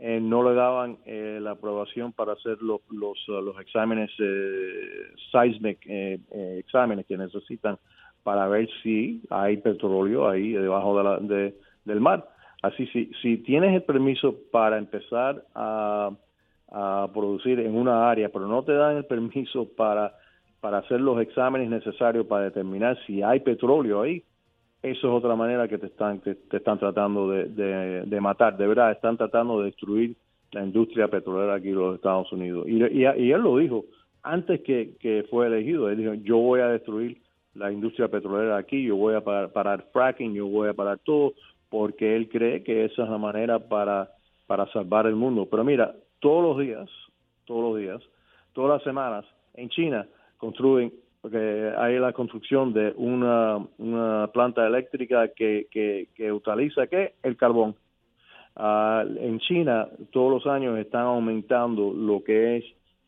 eh, 0.00 0.18
no 0.20 0.42
le 0.42 0.56
daban 0.56 0.98
la 1.06 1.52
aprobación 1.52 2.12
para 2.12 2.32
hacer 2.32 2.60
los 2.60 2.80
los, 2.90 3.16
los 3.28 3.60
exámenes 3.60 4.10
seismic 5.30 5.78
exámenes 5.86 7.06
que 7.06 7.16
necesitan 7.16 7.78
para 8.24 8.48
ver 8.48 8.68
si 8.82 9.22
hay 9.30 9.58
petróleo 9.58 10.28
ahí 10.28 10.50
debajo 10.50 10.98
de 10.98 11.04
la, 11.04 11.18
de, 11.20 11.54
del 11.84 12.00
mar. 12.00 12.28
Así, 12.62 12.86
si, 12.88 13.12
si 13.22 13.38
tienes 13.38 13.74
el 13.74 13.82
permiso 13.82 14.36
para 14.50 14.78
empezar 14.78 15.44
a, 15.54 16.10
producir 17.12 17.60
en 17.60 17.76
una 17.76 18.10
área, 18.10 18.28
pero 18.30 18.46
no 18.46 18.62
te 18.62 18.72
dan 18.72 18.96
el 18.96 19.04
permiso 19.04 19.68
para, 19.76 20.14
para 20.60 20.78
hacer 20.78 21.00
los 21.00 21.20
exámenes 21.20 21.68
necesarios 21.68 22.26
para 22.26 22.44
determinar 22.44 22.98
si 23.06 23.22
hay 23.22 23.40
petróleo 23.40 24.02
ahí, 24.02 24.22
eso 24.82 25.06
es 25.06 25.12
otra 25.12 25.36
manera 25.36 25.68
que 25.68 25.78
te 25.78 25.86
están, 25.86 26.20
te 26.20 26.56
están 26.56 26.78
tratando 26.78 27.30
de, 27.30 28.04
de, 28.04 28.20
matar. 28.20 28.56
De 28.56 28.66
verdad, 28.66 28.90
están 28.90 29.16
tratando 29.16 29.60
de 29.60 29.66
destruir 29.66 30.16
la 30.50 30.64
industria 30.64 31.06
petrolera 31.06 31.54
aquí 31.54 31.68
en 31.68 31.76
los 31.76 31.94
Estados 31.94 32.32
Unidos. 32.32 32.66
Y, 32.66 32.82
y, 32.82 33.02
y 33.02 33.32
él 33.32 33.42
lo 33.42 33.58
dijo 33.58 33.84
antes 34.24 34.60
que, 34.62 34.96
que, 34.98 35.24
fue 35.30 35.46
elegido. 35.46 35.88
Él 35.88 35.98
dijo, 35.98 36.14
yo 36.14 36.38
voy 36.38 36.60
a 36.60 36.68
destruir 36.68 37.18
la 37.54 37.70
industria 37.70 38.08
petrolera 38.08 38.56
aquí, 38.56 38.82
yo 38.82 38.96
voy 38.96 39.14
a 39.14 39.20
parar 39.20 39.86
fracking, 39.92 40.34
yo 40.34 40.46
voy 40.46 40.68
a 40.68 40.74
parar 40.74 40.98
todo, 41.04 41.34
porque 41.68 42.16
él 42.16 42.28
cree 42.28 42.64
que 42.64 42.84
esa 42.86 43.04
es 43.04 43.08
la 43.08 43.18
manera 43.18 43.60
para, 43.60 44.10
para 44.48 44.66
salvar 44.72 45.06
el 45.06 45.14
mundo. 45.14 45.46
Pero 45.48 45.62
mira, 45.62 45.94
todos 46.22 46.42
los 46.44 46.58
días, 46.64 46.88
todos 47.44 47.62
los 47.72 47.80
días, 47.80 48.00
todas 48.52 48.78
las 48.78 48.82
semanas, 48.84 49.24
en 49.54 49.68
China 49.68 50.06
construyen, 50.38 50.92
porque 51.20 51.72
hay 51.76 51.98
la 51.98 52.12
construcción 52.12 52.72
de 52.72 52.94
una, 52.96 53.58
una 53.78 54.30
planta 54.32 54.64
eléctrica 54.64 55.28
que, 55.28 55.66
que, 55.70 56.32
utiliza 56.32 56.86
¿qué? 56.86 57.14
el 57.24 57.36
carbón. 57.36 57.74
Ah, 58.54 59.04
en 59.04 59.40
China 59.40 59.88
todos 60.12 60.30
los 60.30 60.46
años 60.46 60.78
están 60.78 61.02
aumentando 61.02 61.92
lo 61.92 62.22
que 62.22 62.58
es 62.58 62.64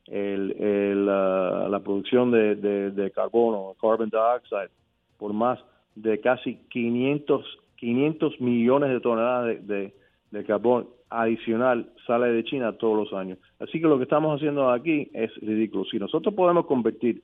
el, 0.07 1.07
la 1.07 1.81
producción 1.85 2.33
de, 2.33 2.57
de, 2.91 3.11
carbono, 3.13 3.77
carbon 3.81 4.11
dioxide, 4.11 4.71
por 5.19 5.33
más 5.33 5.61
de 5.95 6.21
casi 6.21 6.57
500, 6.69 7.45
500 7.77 8.41
millones 8.41 8.91
de 8.91 9.01
toneladas 9.01 9.47
de, 9.47 9.75
de, 9.75 9.95
carbón 10.43 10.89
adicional 11.11 11.93
sale 12.07 12.33
de 12.33 12.43
China 12.45 12.73
todos 12.73 12.97
los 12.97 13.13
años. 13.13 13.39
Así 13.61 13.81
que 13.81 13.87
lo 13.87 13.99
que 13.99 14.05
estamos 14.05 14.35
haciendo 14.35 14.71
aquí 14.71 15.09
es 15.13 15.31
ridículo. 15.37 15.85
Si 15.85 15.99
nosotros 15.99 16.35
podemos 16.35 16.67
convertir 16.67 17.23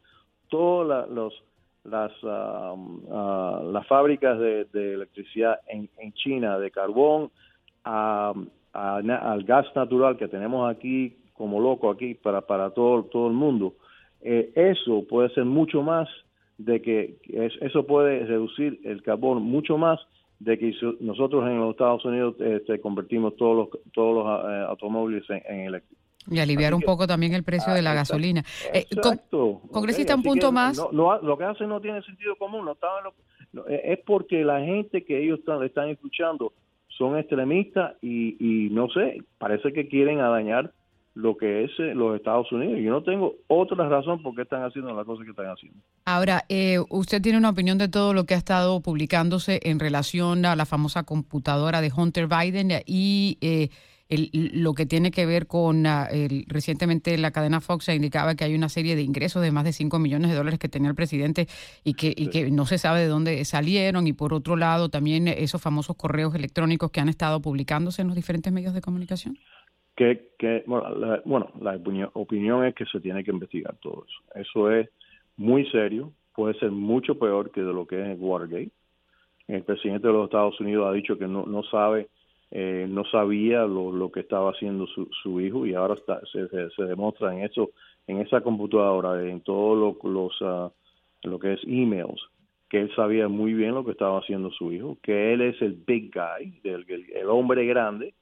todas 0.48 1.08
los, 1.10 1.34
las, 1.84 2.12
um, 2.22 3.02
uh, 3.06 3.72
las 3.72 3.86
fábricas 3.88 4.38
de, 4.38 4.66
electricidad 4.72 5.58
en, 5.66 5.88
en, 5.98 6.12
China 6.12 6.58
de 6.58 6.70
carbón 6.70 7.30
a, 7.84 8.34
al 8.72 9.44
gas 9.44 9.66
natural 9.74 10.16
que 10.16 10.28
tenemos 10.28 10.70
aquí 10.70 11.16
como 11.40 11.58
loco 11.58 11.90
aquí 11.90 12.14
para, 12.14 12.42
para 12.42 12.68
todo, 12.68 13.04
todo 13.04 13.26
el 13.28 13.32
mundo, 13.32 13.72
eh, 14.20 14.52
eso 14.54 15.06
puede 15.08 15.30
ser 15.30 15.46
mucho 15.46 15.82
más 15.82 16.06
de 16.58 16.82
que 16.82 17.16
eso 17.62 17.86
puede 17.86 18.26
reducir 18.26 18.78
el 18.84 19.02
carbón 19.02 19.42
mucho 19.42 19.78
más 19.78 19.98
de 20.40 20.58
que 20.58 20.74
nosotros 21.00 21.46
en 21.46 21.60
los 21.60 21.70
Estados 21.72 22.04
Unidos 22.04 22.34
este, 22.40 22.80
convertimos 22.80 23.36
todos 23.36 23.56
los 23.56 23.92
todos 23.92 24.24
los 24.24 24.50
eh, 24.50 24.64
automóviles 24.68 25.22
en, 25.28 25.60
eléctricos. 25.60 25.98
Y 26.30 26.38
aliviar 26.38 26.74
un 26.74 26.82
poco 26.82 27.06
también 27.06 27.34
el 27.34 27.44
precio 27.44 27.72
de 27.72 27.82
la 27.82 27.94
gasolina. 27.94 28.42
Eh, 28.74 28.86
exacto. 28.90 29.62
congresista, 29.70 30.14
un 30.14 30.22
punto 30.22 30.52
más. 30.52 30.80
lo 30.92 31.38
que 31.38 31.44
hacen 31.44 31.68
no 31.68 31.80
tiene 31.80 32.02
sentido 32.02 32.36
común. 32.36 32.64
No 32.64 32.76
es 33.66 33.98
porque 34.06 34.44
la 34.44 34.60
gente 34.60 35.04
que 35.04 35.22
ellos 35.22 35.40
están, 35.40 35.62
están 35.62 35.88
escuchando 35.88 36.52
son 36.88 37.16
extremistas 37.16 37.94
y, 38.02 38.36
y 38.38 38.70
no 38.70 38.88
sé, 38.90 39.22
parece 39.38 39.72
que 39.72 39.88
quieren 39.88 40.18
dañar 40.18 40.72
lo 41.14 41.36
que 41.36 41.64
es 41.64 41.70
eh, 41.78 41.94
los 41.94 42.16
Estados 42.16 42.50
Unidos. 42.52 42.78
Yo 42.80 42.90
no 42.90 43.02
tengo 43.02 43.34
otra 43.48 43.88
razón 43.88 44.22
por 44.22 44.34
qué 44.34 44.42
están 44.42 44.62
haciendo 44.62 44.94
las 44.94 45.04
cosas 45.04 45.24
que 45.24 45.30
están 45.30 45.46
haciendo. 45.46 45.78
Ahora, 46.04 46.44
eh, 46.48 46.78
usted 46.88 47.20
tiene 47.20 47.38
una 47.38 47.50
opinión 47.50 47.78
de 47.78 47.88
todo 47.88 48.14
lo 48.14 48.24
que 48.24 48.34
ha 48.34 48.38
estado 48.38 48.80
publicándose 48.80 49.60
en 49.64 49.80
relación 49.80 50.46
a 50.46 50.56
la 50.56 50.66
famosa 50.66 51.02
computadora 51.02 51.80
de 51.80 51.92
Hunter 51.94 52.28
Biden 52.28 52.82
y 52.86 53.38
eh, 53.40 53.70
lo 54.32 54.74
que 54.74 54.86
tiene 54.86 55.12
que 55.12 55.24
ver 55.24 55.46
con 55.46 55.86
ah, 55.86 56.08
el, 56.10 56.44
recientemente 56.48 57.16
la 57.16 57.30
cadena 57.30 57.60
Fox 57.60 57.88
indicaba 57.88 58.34
que 58.34 58.44
hay 58.44 58.54
una 58.54 58.68
serie 58.68 58.96
de 58.96 59.02
ingresos 59.02 59.40
de 59.40 59.52
más 59.52 59.64
de 59.64 59.72
5 59.72 59.98
millones 60.00 60.30
de 60.30 60.36
dólares 60.36 60.58
que 60.58 60.68
tenía 60.68 60.90
el 60.90 60.96
presidente 60.96 61.46
y 61.84 61.94
que, 61.94 62.12
y 62.16 62.28
que 62.28 62.50
no 62.50 62.66
se 62.66 62.78
sabe 62.78 63.00
de 63.00 63.06
dónde 63.06 63.44
salieron 63.44 64.08
y 64.08 64.12
por 64.12 64.34
otro 64.34 64.56
lado 64.56 64.88
también 64.88 65.28
esos 65.28 65.62
famosos 65.62 65.96
correos 65.96 66.34
electrónicos 66.34 66.90
que 66.90 67.00
han 67.00 67.08
estado 67.08 67.40
publicándose 67.40 68.02
en 68.02 68.08
los 68.08 68.16
diferentes 68.16 68.52
medios 68.52 68.74
de 68.74 68.80
comunicación 68.80 69.38
que, 70.38 70.62
bueno, 70.66 71.50
la, 71.60 71.76
opinión, 72.14 72.64
es 72.64 72.74
que 72.74 72.86
se 72.86 73.00
tiene 73.00 73.22
que 73.22 73.30
investigar 73.30 73.76
todo 73.82 74.06
eso. 74.08 74.40
Eso 74.40 74.70
es 74.70 74.88
muy 75.36 75.66
serio, 75.66 76.12
puede 76.34 76.58
ser 76.58 76.70
mucho 76.70 77.18
peor 77.18 77.50
que 77.50 77.60
de 77.60 77.72
lo 77.72 77.86
que 77.86 78.12
es 78.12 78.18
Watergate. 78.18 78.70
El 79.46 79.62
presidente 79.62 80.06
de 80.06 80.12
los 80.14 80.24
Estados 80.24 80.58
Unidos 80.60 80.86
ha 80.88 80.92
dicho 80.92 81.18
que 81.18 81.26
no, 81.26 81.44
no 81.44 81.62
sabe, 81.64 82.08
eh, 82.50 82.86
no 82.88 83.04
sabía 83.04 83.66
lo, 83.66 83.92
lo, 83.92 84.10
que 84.10 84.20
estaba 84.20 84.52
haciendo 84.52 84.86
su, 84.86 85.06
su 85.22 85.40
hijo 85.40 85.66
y 85.66 85.74
ahora 85.74 85.94
está, 85.94 86.20
se, 86.32 86.48
se, 86.48 86.82
demuestra 86.84 87.36
en 87.36 87.44
eso, 87.44 87.70
en 88.06 88.20
esa 88.20 88.40
computadora, 88.40 89.22
en 89.28 89.42
todo 89.42 89.74
lo, 89.74 90.10
los, 90.10 90.40
uh, 90.40 90.70
lo 91.24 91.38
que 91.38 91.54
es 91.54 91.60
emails, 91.64 92.22
que 92.70 92.80
él 92.80 92.90
sabía 92.96 93.28
muy 93.28 93.52
bien 93.52 93.74
lo 93.74 93.84
que 93.84 93.90
estaba 93.90 94.20
haciendo 94.20 94.50
su 94.52 94.72
hijo, 94.72 94.96
que 95.02 95.34
él 95.34 95.42
es 95.42 95.60
el 95.60 95.74
big 95.74 96.10
guy, 96.14 96.58
el, 96.64 96.86
el 96.88 97.28
hombre 97.28 97.66
grande, 97.66 98.14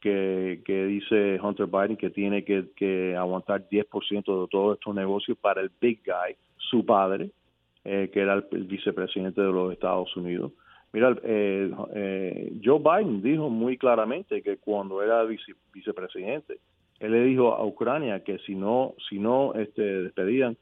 que, 0.00 0.62
que 0.64 0.86
dice 0.86 1.40
Hunter 1.42 1.66
Biden 1.66 1.96
que 1.96 2.10
tiene 2.10 2.44
que, 2.44 2.66
que 2.76 3.16
aguantar 3.16 3.68
10% 3.68 4.42
de 4.42 4.48
todos 4.48 4.78
estos 4.78 4.94
negocios 4.94 5.36
para 5.38 5.60
el 5.60 5.70
big 5.80 6.00
guy, 6.04 6.36
su 6.56 6.84
padre, 6.84 7.30
eh, 7.84 8.10
que 8.12 8.20
era 8.20 8.34
el, 8.34 8.64
vicepresidente 8.64 9.40
de 9.40 9.52
los 9.52 9.72
Estados 9.72 10.14
Unidos. 10.16 10.52
Mira, 10.92 11.16
eh, 11.22 11.70
eh, 11.94 12.52
Joe 12.64 12.80
Biden 12.80 13.22
dijo 13.22 13.50
muy 13.50 13.76
claramente 13.76 14.42
que 14.42 14.56
cuando 14.56 15.02
era 15.02 15.24
vicepresidente, 15.24 16.58
él 17.00 17.12
le 17.12 17.24
dijo 17.24 17.54
a 17.54 17.64
Ucrania 17.64 18.24
que 18.24 18.38
si 18.38 18.54
no, 18.54 18.94
si 19.08 19.18
no 19.18 19.54
este, 19.54 20.02
despedían 20.02 20.56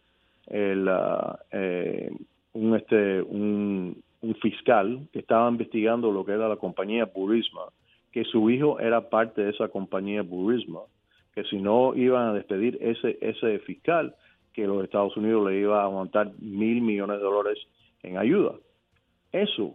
el, 0.49 0.88
un, 2.53 2.77
este, 2.77 3.22
un 3.22 4.03
fiscal 4.40 5.09
que 5.12 5.20
estaba 5.20 5.49
investigando 5.49 6.11
lo 6.11 6.25
que 6.25 6.33
era 6.33 6.49
la 6.49 6.57
compañía 6.57 7.07
Burisma, 7.07 7.62
que 8.16 8.24
su 8.24 8.48
hijo 8.48 8.81
era 8.81 9.11
parte 9.11 9.42
de 9.42 9.50
esa 9.50 9.68
compañía 9.68 10.22
Burisma, 10.22 10.81
que 11.35 11.44
si 11.44 11.59
no 11.59 11.94
iban 11.94 12.29
a 12.29 12.33
despedir 12.33 12.79
ese, 12.81 13.18
ese 13.20 13.59
fiscal, 13.59 14.14
que 14.55 14.66
los 14.66 14.83
Estados 14.83 15.14
Unidos 15.18 15.50
le 15.50 15.61
iba 15.61 15.83
a 15.83 15.85
aguantar 15.85 16.33
mil 16.38 16.81
millones 16.81 17.18
de 17.18 17.22
dólares 17.22 17.59
en 18.02 18.16
ayuda. 18.16 18.55
Eso, 19.33 19.74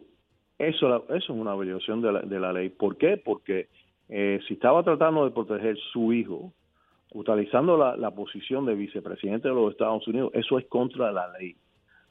eso, 0.58 1.06
eso 1.06 1.14
es 1.14 1.30
una 1.30 1.54
violación 1.56 2.02
de 2.02 2.14
la, 2.14 2.22
de 2.22 2.40
la 2.40 2.52
ley. 2.52 2.70
¿Por 2.70 2.98
qué? 2.98 3.16
Porque 3.18 3.68
eh, 4.10 4.40
si 4.48 4.56
estaba 4.56 4.82
tratando 4.82 5.24
de 5.24 5.30
proteger 5.30 5.78
su 5.94 6.12
hijo, 6.12 6.52
utilizando 7.14 7.78
la, 7.78 7.96
la 7.96 8.10
posición 8.10 8.66
de 8.66 8.74
vicepresidente 8.74 9.50
de 9.50 9.54
los 9.54 9.70
Estados 9.74 10.08
Unidos, 10.08 10.32
eso 10.34 10.58
es 10.58 10.66
contra 10.66 11.12
la 11.12 11.32
ley. 11.38 11.56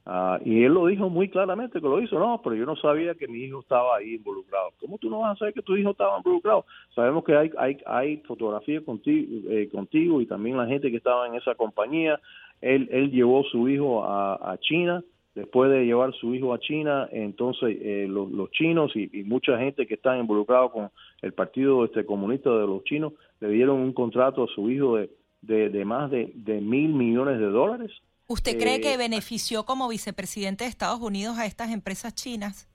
Ah, 0.06 0.38
y 0.44 0.64
él 0.64 0.72
lo 0.72 0.86
dijo 0.86 1.10
muy 1.10 1.28
claramente 1.28 1.80
que 1.80 1.86
lo 1.86 2.00
hizo, 2.00 2.18
no, 2.18 2.40
pero 2.42 2.56
yo 2.56 2.64
no 2.64 2.74
sabía 2.76 3.14
que 3.14 3.28
mi 3.28 3.44
hijo 3.44 3.60
estaba 3.60 3.96
ahí 3.96 4.14
involucrado. 4.14 4.70
¿Cómo 4.80 4.98
tú 4.98 5.10
no 5.10 5.20
vas 5.20 5.36
a 5.36 5.38
saber 5.38 5.54
que 5.54 5.62
tu 5.62 5.76
hijo 5.76 5.90
estaba 5.90 6.16
involucrado? 6.16 6.64
Sabemos 6.94 7.22
que 7.24 7.36
hay 7.36 7.50
hay, 7.58 7.78
hay 7.86 8.16
fotografías 8.18 8.82
contigo, 8.82 9.50
eh, 9.50 9.68
contigo 9.70 10.20
y 10.20 10.26
también 10.26 10.56
la 10.56 10.66
gente 10.66 10.90
que 10.90 10.96
estaba 10.96 11.26
en 11.26 11.34
esa 11.34 11.54
compañía. 11.54 12.18
Él, 12.60 12.88
él 12.90 13.10
llevó 13.10 13.44
su 13.44 13.68
hijo 13.68 14.04
a, 14.04 14.56
China, 14.60 15.02
después 15.34 15.70
de 15.70 15.84
llevar 15.84 16.12
su 16.14 16.34
hijo 16.34 16.52
a 16.52 16.58
China, 16.58 17.08
entonces 17.10 17.76
eh, 17.80 18.06
los, 18.08 18.50
chinos 18.50 18.94
y, 18.94 19.08
mucha 19.24 19.58
gente 19.58 19.86
que 19.86 19.94
está 19.94 20.18
involucrado 20.18 20.70
con 20.70 20.90
el 21.22 21.32
Partido 21.32 21.84
este 21.84 22.04
Comunista 22.04 22.50
de 22.50 22.66
los 22.66 22.84
Chinos 22.84 23.14
le 23.40 23.48
dieron 23.48 23.78
un 23.78 23.92
contrato 23.92 24.44
a 24.44 24.48
su 24.48 24.70
hijo 24.70 24.96
de, 24.96 25.10
de, 25.40 25.70
de 25.70 25.84
más 25.84 26.10
de, 26.10 26.32
de 26.34 26.60
mil 26.60 26.92
millones 26.92 27.38
de 27.38 27.46
dólares 27.46 27.90
¿Usted 28.30 28.60
cree 28.60 28.80
que 28.80 28.94
eh, 28.94 28.96
benefició 28.96 29.64
como 29.64 29.88
vicepresidente 29.88 30.62
de 30.62 30.70
Estados 30.70 31.00
Unidos 31.00 31.36
a 31.36 31.46
estas 31.46 31.72
empresas 31.72 32.14
chinas? 32.14 32.68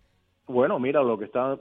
Bueno, 0.48 0.80
mira, 0.80 1.02
lo 1.02 1.18
que 1.18 1.24
está, 1.24 1.58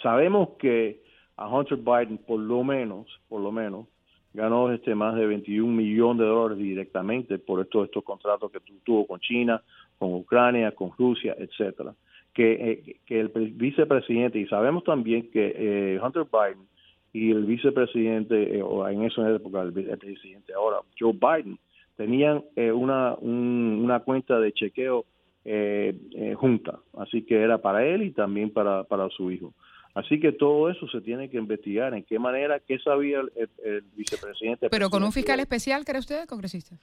sabemos 0.00 0.50
que 0.60 1.02
a 1.36 1.48
Hunter 1.48 1.76
Biden 1.76 2.18
por 2.18 2.38
lo 2.38 2.62
menos, 2.62 3.08
por 3.28 3.40
lo 3.40 3.50
menos, 3.50 3.88
ganó 4.32 4.72
este 4.72 4.94
más 4.94 5.16
de 5.16 5.26
21 5.26 5.66
millones 5.66 6.20
de 6.20 6.26
dólares 6.26 6.58
directamente 6.58 7.40
por 7.40 7.60
estos 7.60 7.86
estos 7.86 8.04
contratos 8.04 8.52
que 8.52 8.60
tuvo 8.84 9.08
con 9.08 9.18
China, 9.18 9.60
con 9.98 10.14
Ucrania, 10.14 10.70
con 10.70 10.92
Rusia, 10.96 11.34
etcétera. 11.36 11.96
Que, 12.32 12.52
eh, 12.52 12.96
que 13.06 13.18
el 13.18 13.28
vicepresidente 13.28 14.38
y 14.38 14.46
sabemos 14.46 14.84
también 14.84 15.32
que 15.32 15.52
eh, 15.56 16.00
Hunter 16.00 16.26
Biden 16.30 16.68
y 17.12 17.32
el 17.32 17.44
vicepresidente 17.44 18.62
o 18.62 18.86
en 18.86 19.02
esa 19.02 19.28
época 19.34 19.62
el, 19.62 19.76
el 19.76 19.98
presidente 19.98 20.52
ahora 20.52 20.76
Joe 20.96 21.12
Biden 21.12 21.58
tenían 21.96 22.44
eh, 22.56 22.72
una, 22.72 23.14
una 23.14 24.00
cuenta 24.00 24.38
de 24.38 24.52
chequeo 24.52 25.04
eh, 25.44 25.94
eh, 26.14 26.34
junta, 26.34 26.80
así 26.98 27.22
que 27.22 27.40
era 27.40 27.58
para 27.58 27.84
él 27.84 28.02
y 28.02 28.10
también 28.10 28.50
para, 28.50 28.84
para 28.84 29.08
su 29.10 29.30
hijo. 29.30 29.54
Así 29.94 30.20
que 30.20 30.32
todo 30.32 30.68
eso 30.68 30.86
se 30.88 31.00
tiene 31.00 31.30
que 31.30 31.38
investigar, 31.38 31.94
en 31.94 32.04
qué 32.04 32.18
manera, 32.18 32.60
qué 32.60 32.78
sabía 32.78 33.20
el, 33.20 33.82
vicepresidente. 33.96 34.68
Pero 34.68 34.90
con 34.90 35.02
un 35.02 35.10
fiscal 35.10 35.40
especial, 35.40 35.86
¿cree 35.86 36.00
usted, 36.00 36.26
congresista? 36.28 36.76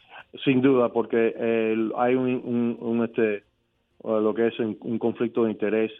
Sin 0.43 0.61
duda, 0.61 0.89
porque 0.89 1.35
hay 1.95 2.15
un, 2.15 2.75
un, 2.79 3.03
este, 3.03 3.43
lo 4.03 4.33
que 4.33 4.47
es 4.47 4.59
un 4.59 4.97
conflicto 4.97 5.43
de 5.43 5.51
interés 5.51 5.91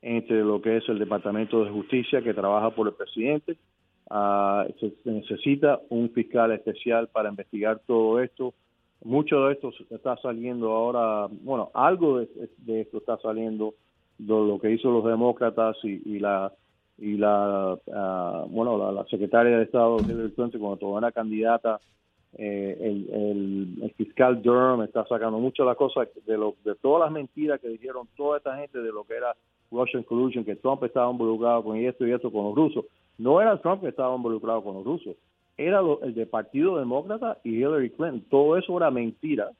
entre 0.00 0.40
lo 0.40 0.62
que 0.62 0.78
es 0.78 0.88
el 0.88 0.98
Departamento 0.98 1.62
de 1.62 1.70
Justicia 1.70 2.22
que 2.22 2.32
trabaja 2.34 2.70
por 2.70 2.88
el 2.88 2.94
presidente. 2.94 3.56
Uh, 4.14 4.68
se 4.78 5.10
necesita 5.10 5.80
un 5.88 6.10
fiscal 6.10 6.52
especial 6.52 7.08
para 7.08 7.30
investigar 7.30 7.80
todo 7.86 8.20
esto. 8.20 8.52
Mucho 9.02 9.46
de 9.46 9.54
esto 9.54 9.70
está 9.88 10.18
saliendo 10.18 10.70
ahora, 10.70 11.28
bueno, 11.30 11.70
algo 11.72 12.18
de, 12.18 12.28
esto 12.82 12.98
está 12.98 13.16
saliendo 13.22 13.72
de 14.18 14.26
lo 14.34 14.58
que 14.60 14.70
hizo 14.70 14.90
los 14.90 15.02
demócratas 15.06 15.78
y, 15.82 16.18
la 16.18 16.52
y 16.98 17.16
la 17.16 17.78
ah, 17.90 18.44
bueno 18.50 18.92
la, 18.92 19.02
secretaria 19.06 19.56
de 19.56 19.64
Estado 19.64 19.96
Hillary 20.00 20.32
Clinton 20.32 20.60
cuando 20.60 20.76
tomó 20.76 20.96
una 20.96 21.10
candidata 21.10 21.80
eh, 22.36 22.76
el, 22.80 23.92
fiscal 23.96 24.42
Durham 24.42 24.82
está 24.82 25.06
sacando 25.06 25.38
mucho 25.38 25.64
las 25.64 25.76
cosas 25.76 26.08
de 26.26 26.36
lo 26.36 26.54
de 26.64 26.74
todas 26.74 27.04
las 27.04 27.12
mentiras 27.12 27.58
que 27.60 27.68
dijeron 27.68 28.06
toda 28.14 28.36
esta 28.36 28.56
gente 28.58 28.78
de 28.78 28.92
lo 28.92 29.04
que 29.04 29.14
era 29.14 29.34
Russian 29.70 30.02
collusion 30.02 30.44
que 30.44 30.56
Trump 30.56 30.84
estaba 30.84 31.10
involucrado 31.10 31.64
con 31.64 31.78
esto 31.78 32.06
y 32.06 32.12
esto 32.12 32.30
con 32.30 32.44
los 32.44 32.54
rusos 32.54 32.84
no 33.18 33.40
era 33.40 33.60
Trump 33.60 33.82
que 33.82 33.88
estaba 33.88 34.14
involucrado 34.14 34.62
con 34.62 34.74
los 34.74 34.84
rusos 34.84 35.16
era 35.56 35.80
el 36.02 36.14
de 36.14 36.26
Partido 36.26 36.78
Demócrata 36.78 37.38
y 37.44 37.56
Hillary 37.56 37.90
Clinton. 37.90 38.24
Todo 38.30 38.56
eso 38.56 38.76
era 38.76 38.90
mentira. 38.90 39.50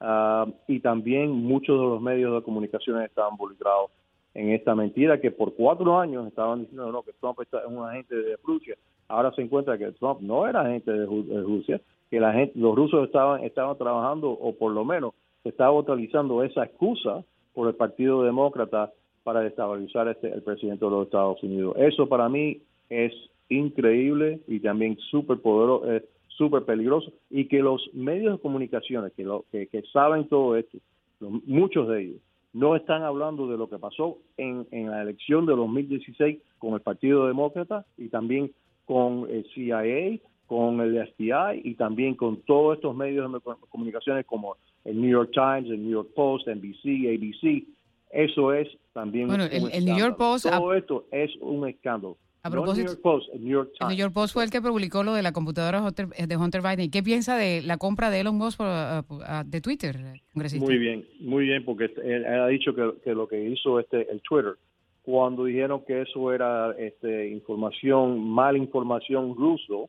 Ah, 0.00 0.46
y 0.66 0.80
también 0.80 1.30
muchos 1.30 1.78
de 1.78 1.86
los 1.86 2.00
medios 2.00 2.34
de 2.34 2.42
comunicación 2.42 3.02
estaban 3.02 3.32
involucrados 3.32 3.90
en 4.34 4.50
esta 4.50 4.74
mentira 4.74 5.20
que 5.20 5.30
por 5.30 5.54
cuatro 5.54 5.98
años 5.98 6.26
estaban 6.28 6.60
diciendo 6.60 6.92
no, 6.92 7.02
que 7.02 7.12
Trump 7.14 7.38
es 7.40 7.48
un 7.66 7.84
agente 7.84 8.14
de 8.14 8.36
Rusia. 8.44 8.76
Ahora 9.08 9.32
se 9.32 9.42
encuentra 9.42 9.78
que 9.78 9.90
Trump 9.92 10.20
no 10.20 10.46
era 10.46 10.60
agente 10.60 10.92
de, 10.92 11.06
Rusia, 11.06 11.80
que 12.10 12.20
la 12.20 12.32
gente, 12.32 12.58
los 12.58 12.76
rusos 12.76 13.04
estaban, 13.06 13.42
estaban 13.42 13.76
trabajando 13.76 14.30
o 14.30 14.54
por 14.54 14.72
lo 14.72 14.84
menos 14.84 15.14
estaba 15.44 15.72
utilizando 15.72 16.42
esa 16.44 16.64
excusa 16.64 17.24
por 17.54 17.68
el 17.68 17.74
Partido 17.74 18.22
Demócrata 18.22 18.92
para 19.24 19.40
destabilizar 19.40 20.08
este, 20.08 20.28
el 20.32 20.42
presidente 20.42 20.84
de 20.84 20.90
los 20.90 21.06
Estados 21.06 21.42
Unidos. 21.42 21.74
Eso 21.78 22.08
para 22.08 22.28
mí 22.28 22.60
es 22.88 23.12
increíble 23.48 24.40
y 24.46 24.60
también 24.60 24.98
súper 25.10 25.38
poderoso, 25.38 26.04
súper 26.28 26.64
peligroso 26.64 27.12
y 27.30 27.46
que 27.46 27.58
los 27.60 27.90
medios 27.92 28.34
de 28.34 28.42
comunicaciones 28.42 29.12
que, 29.14 29.24
lo, 29.24 29.44
que, 29.50 29.68
saben 29.92 30.28
todo 30.28 30.56
esto, 30.56 30.78
muchos 31.20 31.88
de 31.88 32.02
ellos, 32.02 32.20
no 32.52 32.76
están 32.76 33.02
hablando 33.02 33.46
de 33.48 33.58
lo 33.58 33.68
que 33.68 33.78
pasó 33.78 34.18
en, 34.36 34.66
en 34.70 34.90
la 34.90 35.02
elección 35.02 35.46
de 35.46 35.54
2016 35.54 36.38
con 36.58 36.74
el 36.74 36.80
Partido 36.80 37.26
Demócrata 37.26 37.84
y 37.96 38.08
también 38.08 38.52
con 38.86 39.28
el 39.30 39.44
CIA, 39.54 40.18
con 40.46 40.80
el 40.80 41.06
FBI 41.08 41.60
y 41.62 41.74
también 41.74 42.14
con 42.14 42.40
todos 42.42 42.76
estos 42.76 42.96
medios 42.96 43.30
de 43.30 43.40
comunicaciones 43.68 44.24
como 44.24 44.56
el 44.84 44.98
New 44.98 45.10
York 45.10 45.30
Times, 45.32 45.70
el 45.70 45.82
New 45.82 45.92
York 45.92 46.08
Post, 46.14 46.48
NBC, 46.48 47.06
ABC. 47.14 47.64
Eso 48.10 48.54
es 48.54 48.66
también 48.94 49.28
bueno, 49.28 49.44
el, 49.44 49.84
New 49.84 49.98
York 49.98 50.16
Post. 50.16 50.48
Todo 50.48 50.72
esto 50.72 51.04
es 51.12 51.30
un 51.40 51.68
escándalo. 51.68 52.16
A 52.42 52.50
propósito, 52.50 52.92
el 53.32 53.40
New 53.40 53.50
York 53.50 53.72
New 53.80 53.96
York 53.96 54.12
Post 54.12 54.34
fue 54.34 54.44
el 54.44 54.50
que 54.50 54.62
publicó 54.62 55.02
lo 55.02 55.12
de 55.12 55.22
la 55.22 55.32
computadora 55.32 55.90
de 55.90 56.36
Hunter 56.36 56.62
Biden. 56.62 56.90
¿Qué 56.90 57.02
piensa 57.02 57.36
de 57.36 57.62
la 57.62 57.78
compra 57.78 58.10
de 58.10 58.20
Elon 58.20 58.36
Musk 58.36 58.60
de 58.60 59.60
Twitter, 59.60 59.96
Muy 60.34 60.78
bien, 60.78 61.04
muy 61.20 61.44
bien, 61.44 61.64
porque 61.64 61.90
él, 62.04 62.24
ha 62.26 62.46
dicho 62.46 62.74
que, 62.74 63.14
lo 63.14 63.26
que 63.26 63.42
hizo 63.48 63.80
este 63.80 64.10
el 64.10 64.20
Twitter, 64.22 64.54
cuando 65.02 65.44
dijeron 65.44 65.82
que 65.86 66.02
eso 66.02 66.32
era 66.32 66.72
este, 66.78 67.28
información, 67.28 68.20
mala 68.20 68.58
información 68.58 69.34
ruso, 69.34 69.88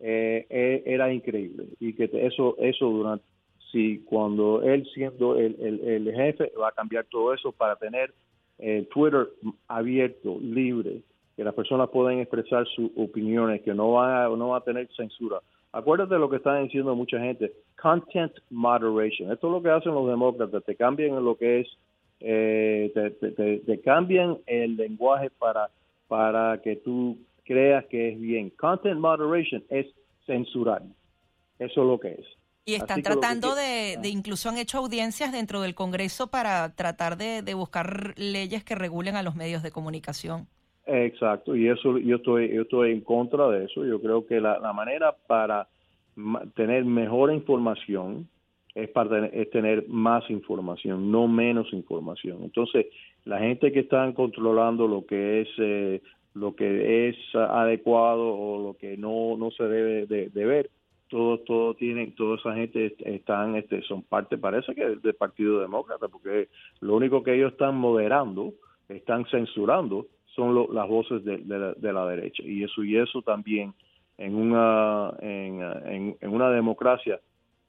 eh, 0.00 0.46
e, 0.50 0.82
era 0.86 1.12
increíble 1.12 1.68
y 1.80 1.92
que 1.92 2.08
eso 2.12 2.56
eso 2.58 2.86
durante 2.86 3.24
si 3.72 3.98
cuando 4.04 4.62
él 4.62 4.86
siendo 4.94 5.36
el, 5.36 5.56
el, 5.60 6.14
jefe 6.14 6.52
va 6.60 6.68
a 6.68 6.72
cambiar 6.72 7.04
todo 7.06 7.34
eso 7.34 7.52
para 7.52 7.76
tener 7.76 8.14
el 8.58 8.86
Twitter 8.88 9.28
abierto, 9.66 10.38
libre, 10.40 11.02
que 11.38 11.44
las 11.44 11.54
personas 11.54 11.88
pueden 11.90 12.18
expresar 12.18 12.66
sus 12.74 12.90
opiniones, 12.96 13.62
que 13.62 13.72
no 13.72 13.92
va, 13.92 14.28
no 14.28 14.48
va 14.48 14.58
a 14.58 14.64
tener 14.64 14.88
censura. 14.96 15.38
Acuérdate 15.70 16.14
de 16.14 16.18
lo 16.18 16.28
que 16.28 16.34
está 16.34 16.58
diciendo 16.58 16.96
mucha 16.96 17.20
gente, 17.20 17.52
content 17.80 18.32
moderation. 18.50 19.30
Esto 19.30 19.46
es 19.46 19.52
lo 19.52 19.62
que 19.62 19.70
hacen 19.70 19.94
los 19.94 20.08
demócratas, 20.08 20.64
te 20.64 20.74
cambian 20.74 21.24
lo 21.24 21.36
que 21.36 21.60
es, 21.60 21.68
eh, 22.18 22.90
te, 22.92 23.60
te, 23.60 23.80
cambian 23.82 24.38
el 24.46 24.74
lenguaje 24.74 25.30
para, 25.30 25.70
para 26.08 26.60
que 26.60 26.74
tú 26.74 27.16
creas 27.44 27.84
que 27.84 28.08
es 28.08 28.20
bien. 28.20 28.50
Content 28.50 28.98
moderation 28.98 29.62
es 29.68 29.86
censurar. 30.26 30.82
Eso 31.60 31.82
es 31.82 31.86
lo 31.86 32.00
que 32.00 32.14
es. 32.14 32.26
Y 32.64 32.74
están 32.74 33.00
tratando 33.00 33.54
de, 33.54 33.96
de, 34.02 34.08
incluso 34.08 34.48
han 34.48 34.58
hecho 34.58 34.78
audiencias 34.78 35.30
dentro 35.30 35.60
del 35.60 35.76
Congreso 35.76 36.26
para 36.26 36.74
tratar 36.74 37.16
de, 37.16 37.42
de, 37.42 37.54
buscar 37.54 38.14
leyes 38.16 38.64
que 38.64 38.74
regulen 38.74 39.14
a 39.14 39.22
los 39.22 39.36
medios 39.36 39.62
de 39.62 39.70
comunicación. 39.70 40.48
Exacto, 40.90 41.54
y 41.54 41.68
eso 41.68 41.98
yo 41.98 42.16
estoy 42.16 42.48
yo 42.54 42.62
estoy 42.62 42.92
en 42.92 43.02
contra 43.02 43.46
de 43.48 43.66
eso. 43.66 43.84
Yo 43.84 44.00
creo 44.00 44.26
que 44.26 44.40
la, 44.40 44.58
la 44.58 44.72
manera 44.72 45.14
para 45.26 45.68
tener 46.54 46.84
mejor 46.86 47.30
información 47.32 48.26
es 48.74 48.88
para 48.88 49.26
es 49.26 49.50
tener 49.50 49.86
más 49.88 50.28
información, 50.30 51.10
no 51.10 51.28
menos 51.28 51.72
información. 51.74 52.38
Entonces, 52.42 52.86
la 53.26 53.38
gente 53.38 53.70
que 53.70 53.80
está 53.80 54.10
controlando 54.14 54.88
lo 54.88 55.04
que 55.04 55.42
es 55.42 55.48
eh, 55.58 56.00
lo 56.32 56.54
que 56.54 57.08
es 57.08 57.16
adecuado 57.34 58.34
o 58.34 58.62
lo 58.62 58.74
que 58.78 58.96
no, 58.96 59.36
no 59.36 59.50
se 59.50 59.64
debe 59.64 60.06
de, 60.06 60.44
ver. 60.46 60.70
Todo, 61.08 61.38
todo 61.38 61.74
tienen, 61.74 62.14
toda 62.14 62.36
esa 62.36 62.54
gente 62.54 62.94
están, 63.00 63.56
este, 63.56 63.82
son 63.82 64.02
parte, 64.02 64.36
parece 64.36 64.74
que 64.74 64.96
del 64.96 65.14
Partido 65.14 65.60
Demócrata, 65.60 66.06
porque 66.08 66.48
lo 66.80 66.96
único 66.96 67.22
que 67.22 67.34
ellos 67.34 67.52
están 67.52 67.76
moderando, 67.76 68.52
están 68.88 69.24
censurando, 69.26 70.06
son 70.38 70.68
las 70.72 70.88
voces 70.88 71.24
de, 71.24 71.92
la, 71.92 72.06
derecha. 72.06 72.44
Y 72.44 72.62
eso, 72.62 72.84
y 72.84 72.96
eso 72.96 73.22
también 73.22 73.74
en 74.16 74.36
una, 74.36 75.12
en, 75.20 76.16
en, 76.20 76.30
una 76.30 76.50
democracia 76.50 77.20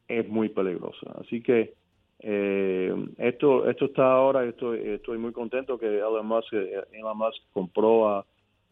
es 0.08 0.30
muy 0.30 0.50
peligroso. 0.50 1.00
Así 1.20 1.42
que 1.42 1.74
eh, 2.20 2.94
esto, 3.18 3.68
esto 3.68 3.86
está 3.86 4.12
ahora, 4.12 4.46
estoy, 4.46 4.80
estoy 4.88 5.18
muy 5.18 5.32
contento 5.32 5.80
que 5.80 5.88
Elon 5.88 6.28
Musk, 6.28 6.54
Elon 6.54 7.18
Musk 7.18 7.42
compró 7.54 8.10
a, 8.10 8.26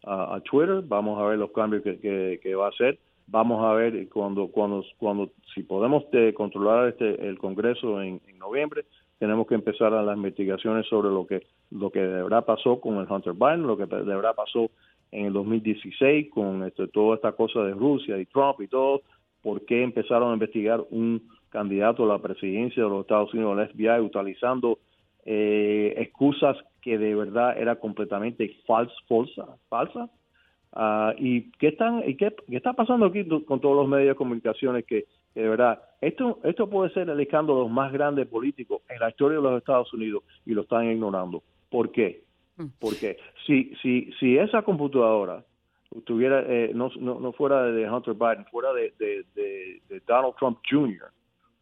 a, 0.05 0.39
Twitter, 0.41 0.83
vamos 0.85 1.19
a 1.19 1.25
ver 1.25 1.39
los 1.39 1.51
cambios 1.51 1.81
que, 1.81 1.97
que, 2.41 2.55
va 2.55 2.67
a 2.67 2.69
hacer, 2.69 2.99
vamos 3.25 3.63
a 3.65 3.73
ver 3.73 4.07
cuando, 4.09 4.47
cuando, 4.49 4.85
cuando 4.99 5.31
si 5.55 5.63
podemos 5.63 6.03
eh, 6.11 6.33
controlar 6.35 6.89
este, 6.89 7.27
el 7.27 7.39
Congreso 7.39 8.01
en, 8.01 8.21
noviembre, 8.37 8.85
tenemos 9.17 9.47
que 9.47 9.55
empezar 9.55 9.93
a 9.93 10.03
las 10.03 10.15
investigaciones 10.15 10.85
sobre 10.87 11.09
lo 11.09 11.25
que, 11.25 11.41
lo 11.71 11.89
que 11.89 11.99
de 11.99 12.23
verdad 12.23 12.45
pasó 12.45 12.79
con 12.79 12.97
el 12.97 13.11
Hunter 13.11 13.33
Biden, 13.33 13.67
lo 13.67 13.77
que 13.77 13.85
de 13.85 14.03
verdad 14.03 14.35
pasó 14.35 14.69
en 15.11 15.25
el 15.25 15.33
2016 15.33 16.29
con 16.31 16.63
este, 16.63 16.87
toda 16.87 17.15
esta 17.15 17.31
cosa 17.31 17.61
de 17.63 17.73
Rusia 17.73 18.17
y 18.17 18.25
Trump 18.25 18.61
y 18.61 18.67
todo, 18.67 19.01
por 19.41 19.65
qué 19.65 19.83
empezaron 19.83 20.31
a 20.31 20.33
investigar 20.33 20.83
un 20.89 21.21
candidato 21.49 22.03
a 22.03 22.07
la 22.07 22.19
presidencia 22.19 22.83
de 22.83 22.89
los 22.89 23.01
Estados 23.01 23.33
Unidos, 23.33 23.57
el 23.57 23.67
FBI, 23.69 23.99
utilizando 24.01 24.79
eh, 25.25 25.93
excusas 25.97 26.57
que 26.81 26.97
de 26.97 27.15
verdad 27.15 27.57
era 27.57 27.75
completamente 27.75 28.49
falsa, 28.65 28.93
falsa, 29.07 29.45
falsa. 29.69 30.09
Ah, 30.73 31.13
y 31.17 31.51
qué 31.53 31.69
están 31.69 32.03
y 32.05 32.15
qué, 32.15 32.35
está 32.49 32.73
pasando 32.73 33.07
aquí 33.07 33.25
con 33.45 33.59
todos 33.59 33.75
los 33.75 33.87
medios 33.87 34.09
de 34.09 34.15
comunicaciones 34.15 34.85
que, 34.85 35.05
de 35.33 35.47
verdad 35.47 35.81
esto 36.01 36.39
esto 36.43 36.69
puede 36.69 36.93
ser 36.93 37.09
el 37.09 37.19
escándalo 37.19 37.67
más 37.67 37.91
grande 37.91 38.25
político 38.25 38.81
en 38.89 38.99
la 38.99 39.09
historia 39.09 39.37
de 39.37 39.43
los 39.43 39.57
Estados 39.57 39.91
Unidos 39.93 40.23
y 40.45 40.53
lo 40.53 40.61
están 40.61 40.85
ignorando. 40.89 41.41
¿Por 41.69 41.91
qué? 41.91 42.23
Mm. 42.57 42.65
Porque 42.79 43.17
si 43.45 43.73
si 43.81 44.11
si 44.19 44.37
esa 44.37 44.61
computadora 44.61 45.43
tuviera 46.05 46.43
eh, 46.47 46.71
no, 46.73 46.89
no, 46.99 47.31
fuera 47.33 47.63
de 47.63 47.89
Hunter 47.89 48.13
Biden, 48.13 48.45
fuera 48.51 48.73
de, 48.73 48.93
de, 48.99 49.25
de 49.35 50.01
Donald 50.05 50.35
Trump 50.37 50.59
Jr., 50.69 51.11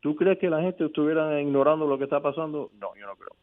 ¿tú 0.02 0.16
crees 0.16 0.40
que 0.40 0.50
la 0.50 0.62
gente 0.62 0.86
estuviera 0.86 1.40
ignorando 1.42 1.86
lo 1.86 1.98
que 1.98 2.06
está 2.06 2.22
pasando? 2.22 2.72
No, 2.80 2.96
yo 3.00 3.06
no 3.06 3.16
creo. 3.16 3.36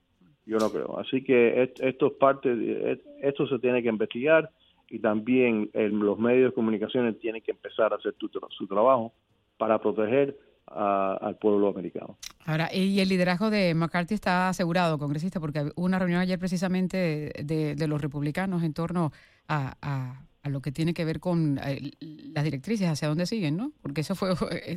Yo 0.45 0.59
no 0.59 0.71
creo. 0.71 0.99
Así 0.99 1.23
que 1.23 1.71
esto 1.81 2.07
es 2.07 2.13
parte, 2.15 3.01
esto 3.21 3.47
se 3.47 3.59
tiene 3.61 3.83
que 3.83 3.89
investigar 3.89 4.51
y 4.91 4.99
también 4.99 5.71
los 5.73 6.19
medios 6.19 6.51
de 6.51 6.55
comunicación 6.55 7.15
tienen 7.15 7.43
que 7.43 7.53
empezar 7.53 7.93
a 7.93 7.97
hacer 7.97 8.15
su 8.19 8.67
trabajo 8.67 9.13
para 9.57 9.79
proteger 9.81 10.37
al 10.75 11.37
pueblo 11.37 11.69
americano. 11.69 12.17
Ahora, 12.45 12.69
y 12.73 13.01
el 13.01 13.09
liderazgo 13.09 13.51
de 13.51 13.75
McCarthy 13.75 14.15
está 14.15 14.49
asegurado, 14.49 14.99
congresista, 14.99 15.41
porque 15.41 15.71
hubo 15.75 15.85
una 15.85 15.99
reunión 15.99 16.21
ayer 16.21 16.39
precisamente 16.39 17.33
de, 17.45 17.87
los 17.87 18.01
republicanos 18.01 18.63
en 18.63 18.73
torno 18.73 19.13
a, 19.49 19.77
a, 19.83 20.49
lo 20.49 20.61
que 20.61 20.73
tiene 20.73 20.93
que 20.95 21.05
ver 21.05 21.21
con 21.21 21.59
eh, 21.59 21.93
las 22.01 22.45
directrices, 22.45 22.89
hacia 22.89 23.09
dónde 23.09 23.27
siguen, 23.27 23.57
¿no? 23.57 23.73
Porque 23.81 24.01
eso 24.01 24.15
fue, 24.15 24.31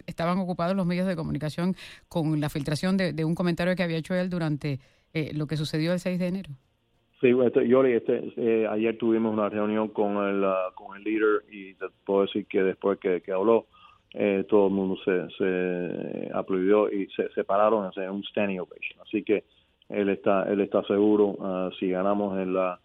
estaban 0.06 0.38
ocupados 0.38 0.76
los 0.76 0.86
medios 0.86 1.08
de 1.08 1.16
comunicación 1.16 1.76
con 2.08 2.40
la 2.40 2.50
filtración 2.50 2.98
de, 2.98 3.14
de 3.14 3.26
un 3.26 3.34
comentario 3.34 3.76
que 3.76 3.84
había 3.84 3.98
hecho 3.98 4.14
él 4.14 4.30
durante 4.30 4.80
eh, 5.14 5.32
lo 5.34 5.48
que 5.48 5.56
sucedió 5.56 5.94
el 5.94 6.00
6 6.00 6.20
de 6.20 6.28
enero. 6.28 6.52
Sí, 7.22 7.30
este, 7.46 7.68
yo 7.68 7.84
este, 7.86 8.34
eh, 8.36 8.68
ayer 8.68 8.98
tuvimos 8.98 9.34
una 9.34 9.48
reunión 9.50 9.88
con 9.88 10.18
el, 10.18 10.44
uh, 10.44 10.74
con 10.76 10.98
el 10.98 11.04
líder 11.04 11.44
y 11.50 11.74
te 11.76 11.86
puedo 12.06 12.24
decir 12.24 12.46
que 12.46 12.62
después 12.62 13.00
que, 13.00 13.22
habló, 13.32 13.68
eh, 14.16 14.46
todo 14.48 14.68
el 14.68 14.74
mundo 14.74 14.98
se, 15.04 15.28
se 15.38 16.30
aplaudió 16.34 16.92
y 16.92 17.08
se 17.08 17.30
separaron 17.34 17.92
en 17.96 18.10
un 18.10 18.24
standing 18.24 18.60
ovation. 18.60 19.00
Así 19.02 19.24
que 19.24 19.44
él 19.90 20.10
está 20.10 20.44
él 20.52 20.62
está 20.62 20.84
seguro, 20.84 21.28
uh, 21.28 21.72
si 21.80 21.90
ganamos 21.90 22.38
en 22.40 22.54
la, 22.54 22.80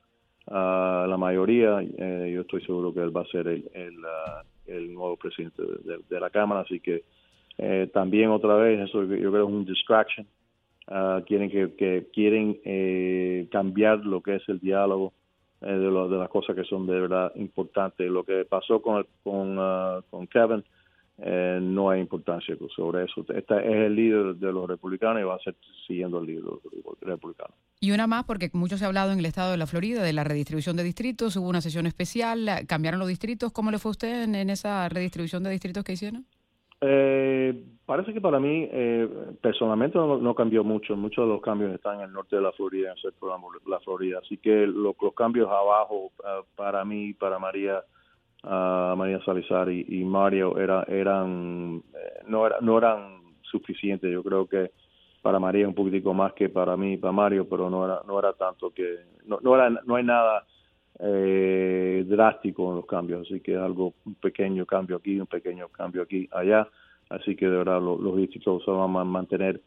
uh, 0.49 1.09
la 1.09 1.17
mayoría, 1.17 1.81
yo 1.83 2.43
estoy 2.43 2.63
seguro 2.63 2.93
que 2.93 3.01
él 3.01 3.17
va 3.17 3.23
a 3.23 3.27
ser 3.27 3.49
el, 3.49 3.71
el, 3.73 3.97
el 4.67 4.93
nuevo 4.93 5.17
presidente 5.17 5.63
de, 6.09 6.21
la 6.21 6.31
Cámara. 6.31 6.61
Así 6.61 6.81
que 6.81 7.05
también 7.93 8.31
otra 8.31 8.55
vez, 8.57 8.81
eso 8.81 9.05
yo 9.05 9.31
creo 9.31 9.47
es 9.47 9.53
un 9.53 9.65
distraction 9.65 10.27
Ah, 10.93 11.23
quieren 11.25 11.49
que, 11.49 12.09
quieren 12.13 12.59
eh, 12.65 13.47
cambiar 13.53 14.01
lo 14.01 14.21
que 14.23 14.35
es 14.35 14.49
el 14.49 14.59
diálogo 14.59 15.13
eh, 15.61 15.71
de, 15.71 15.89
de 15.89 16.17
las 16.19 16.29
cosas 16.29 16.57
que 16.57 16.65
son 16.65 16.85
de 16.89 17.01
verdad 17.01 17.31
importantes. 17.37 18.11
Lo 18.11 18.25
que 18.25 18.45
pasó 18.45 18.83
con 18.83 19.07
con, 19.23 19.57
ah, 19.61 20.01
con 20.11 20.27
Kevin 20.27 20.65
eh, 21.23 21.59
no 21.61 21.91
hay 21.91 22.01
importancia 22.01 22.57
sobre 22.75 23.05
eso. 23.05 23.25
Este 23.35 23.57
es 23.59 23.87
el 23.87 23.95
líder 23.95 24.35
de 24.37 24.53
los 24.53 24.69
republicanos 24.69 25.21
y 25.21 25.25
va 25.25 25.37
a 25.37 25.39
ser 25.39 25.57
siguiendo 25.87 26.19
el 26.19 26.27
líder 26.27 26.45
de 26.45 26.51
los 26.85 27.01
republicanos. 27.01 27.55
Y 27.81 27.93
una 27.93 28.07
más, 28.07 28.25
porque 28.25 28.51
mucho 28.53 28.77
se 28.77 28.85
ha 28.85 28.89
hablado 28.89 29.13
en 29.13 29.19
el 29.19 29.27
estado 29.27 29.51
de 29.51 29.57
la 29.57 29.67
Florida 29.67 30.03
de 30.03 30.13
la 30.13 30.25
redistribución 30.25 30.77
de 30.77 30.85
distritos. 30.85 31.37
Hubo 31.37 31.49
una 31.49 31.61
sesión 31.61 31.87
especial, 31.87 32.49
cambiaron 32.67 33.01
los 33.01 33.09
distritos. 33.09 33.53
¿Cómo 33.53 33.71
le 33.71 33.79
fue 33.79 33.91
a 33.91 33.93
usted 33.93 34.23
en 34.23 34.51
esa 34.51 34.89
redistribución 34.89 35.43
de 35.43 35.51
distritos 35.51 35.85
que 35.85 35.93
hicieron? 35.93 36.27
Eh, 36.83 37.63
parece 37.85 38.15
que 38.15 38.21
para 38.21 38.41
mí, 38.41 38.67
eh, 38.73 39.09
personalmente, 39.43 39.99
no, 39.99 40.35
cambió 40.35 40.65
mucho. 40.65 40.97
Muchos 40.97 41.27
de 41.27 41.33
los 41.33 41.43
cambios 41.43 41.75
están 41.75 41.97
en 41.97 42.07
el 42.07 42.13
norte 42.13 42.37
de 42.37 42.43
la 42.43 42.53
Florida, 42.53 42.93
en 42.93 42.97
el 42.97 43.63
de 43.65 43.71
la 43.71 43.81
Florida. 43.81 44.21
Así 44.23 44.39
que 44.39 44.67
los 44.67 44.97
cambios 45.15 45.49
abajo, 45.49 46.11
eh, 46.25 46.43
para 46.57 46.85
mí, 46.85 47.13
para 47.13 47.39
María, 47.39 47.83
a 48.43 48.95
María 48.97 49.23
Salazar 49.25 49.71
y, 49.71 50.05
Mario 50.05 50.59
era, 50.59 50.85
eran 50.85 51.83
eh, 51.95 52.23
no, 52.27 52.47
era, 52.47 52.57
no 52.61 52.79
eran 52.79 53.21
suficientes. 53.43 54.11
Yo 54.11 54.23
creo 54.23 54.47
que 54.47 54.71
para 55.23 55.39
María 55.39 55.69
un 55.69 55.75
poquitico 55.75 56.15
más 56.15 56.33
que 56.33 56.49
para 56.49 56.77
mí, 56.77 56.97
para 56.97 57.13
Mario, 57.13 57.49
pero 57.49 57.69
no 57.69 57.85
era, 57.85 58.01
no 58.07 58.19
era 58.19 58.33
tanto 58.33 58.71
que, 58.71 59.01
no, 59.27 59.39
no, 59.43 59.55
era, 59.55 59.71
no 59.85 59.97
hay 59.97 60.05
nada 60.05 60.45
eh, 60.99 62.05
drástico 62.07 62.71
en 62.71 62.77
los 62.77 62.87
cambios, 62.87 63.27
así 63.27 63.41
que 63.41 63.57
algo, 63.57 63.95
un 64.05 64.15
pequeño 64.15 64.67
cambio 64.67 64.97
aquí, 64.97 65.19
un 65.21 65.27
pequeño 65.27 65.69
cambio 65.69 66.03
aquí, 66.03 66.29
allá, 66.33 66.69
así 67.09 67.37
que 67.37 67.47
de 67.47 67.57
verdad 67.57 67.81
los, 67.81 68.17
distritos 68.17 68.65
se 68.65 68.71
van 68.71 68.97
a 68.97 69.05
mantener 69.05 69.61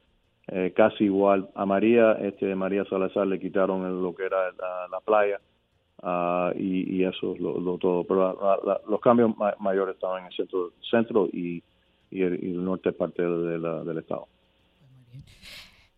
eh, 0.48 0.74
casi 0.76 1.06
igual 1.06 1.50
a 1.56 1.66
María, 1.66 2.14
este 2.14 2.56
María 2.56 2.86
Salazar 2.86 3.28
le 3.28 3.40
quitaron 3.40 4.02
lo 4.02 4.14
que 4.14 4.26
era 4.26 4.52
la, 4.52 5.00
playa 5.06 5.40
uh, 6.04 6.52
y, 6.58 6.98
y, 6.98 7.04
eso 7.04 7.34
es 7.34 7.40
lo, 7.40 7.78
todo, 7.78 8.04
pero 8.04 8.38
los 8.88 9.02
cambios 9.02 9.32
mayores 9.60 9.96
estaban 9.96 10.22
en 10.22 10.28
el 10.28 10.34
centro, 10.34 10.72
centro 10.90 11.28
y, 11.32 11.64
y, 12.12 12.22
el, 12.22 12.64
norte 12.64 12.92
parte 12.92 13.24
del 13.24 13.98
estado. 13.98 14.28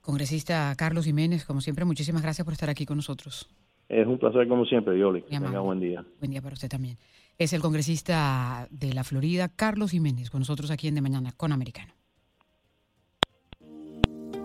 Congresista 0.01 0.73
Carlos 0.77 1.05
Jiménez, 1.05 1.45
como 1.45 1.61
siempre, 1.61 1.83
muchísimas 1.83 2.21
gracias 2.21 2.45
por 2.45 2.53
estar 2.53 2.69
aquí 2.69 2.85
con 2.85 2.97
nosotros. 2.97 3.49
Es 3.89 4.07
un 4.07 4.17
placer 4.17 4.47
como 4.47 4.65
siempre, 4.65 4.97
Yoli. 4.97 5.21
Tenga 5.23 5.59
buen 5.59 5.79
día. 5.79 6.03
Buen 6.19 6.31
día 6.31 6.41
para 6.41 6.53
usted 6.53 6.69
también. 6.69 6.97
Es 7.37 7.53
el 7.53 7.61
congresista 7.61 8.67
de 8.71 8.93
la 8.93 9.03
Florida, 9.03 9.49
Carlos 9.49 9.91
Jiménez, 9.91 10.29
con 10.29 10.39
nosotros 10.39 10.71
aquí 10.71 10.87
en 10.87 10.95
De 10.95 11.01
Mañana 11.01 11.33
con 11.35 11.51
Americano. 11.51 11.93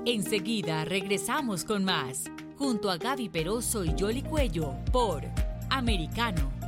Enseguida 0.06 0.84
regresamos 0.84 1.64
con 1.64 1.84
más, 1.84 2.30
junto 2.58 2.90
a 2.90 2.96
Gaby 2.96 3.28
Peroso 3.28 3.84
y 3.84 3.94
Yoli 3.94 4.22
Cuello, 4.22 4.74
por 4.90 5.22
Americano. 5.70 6.59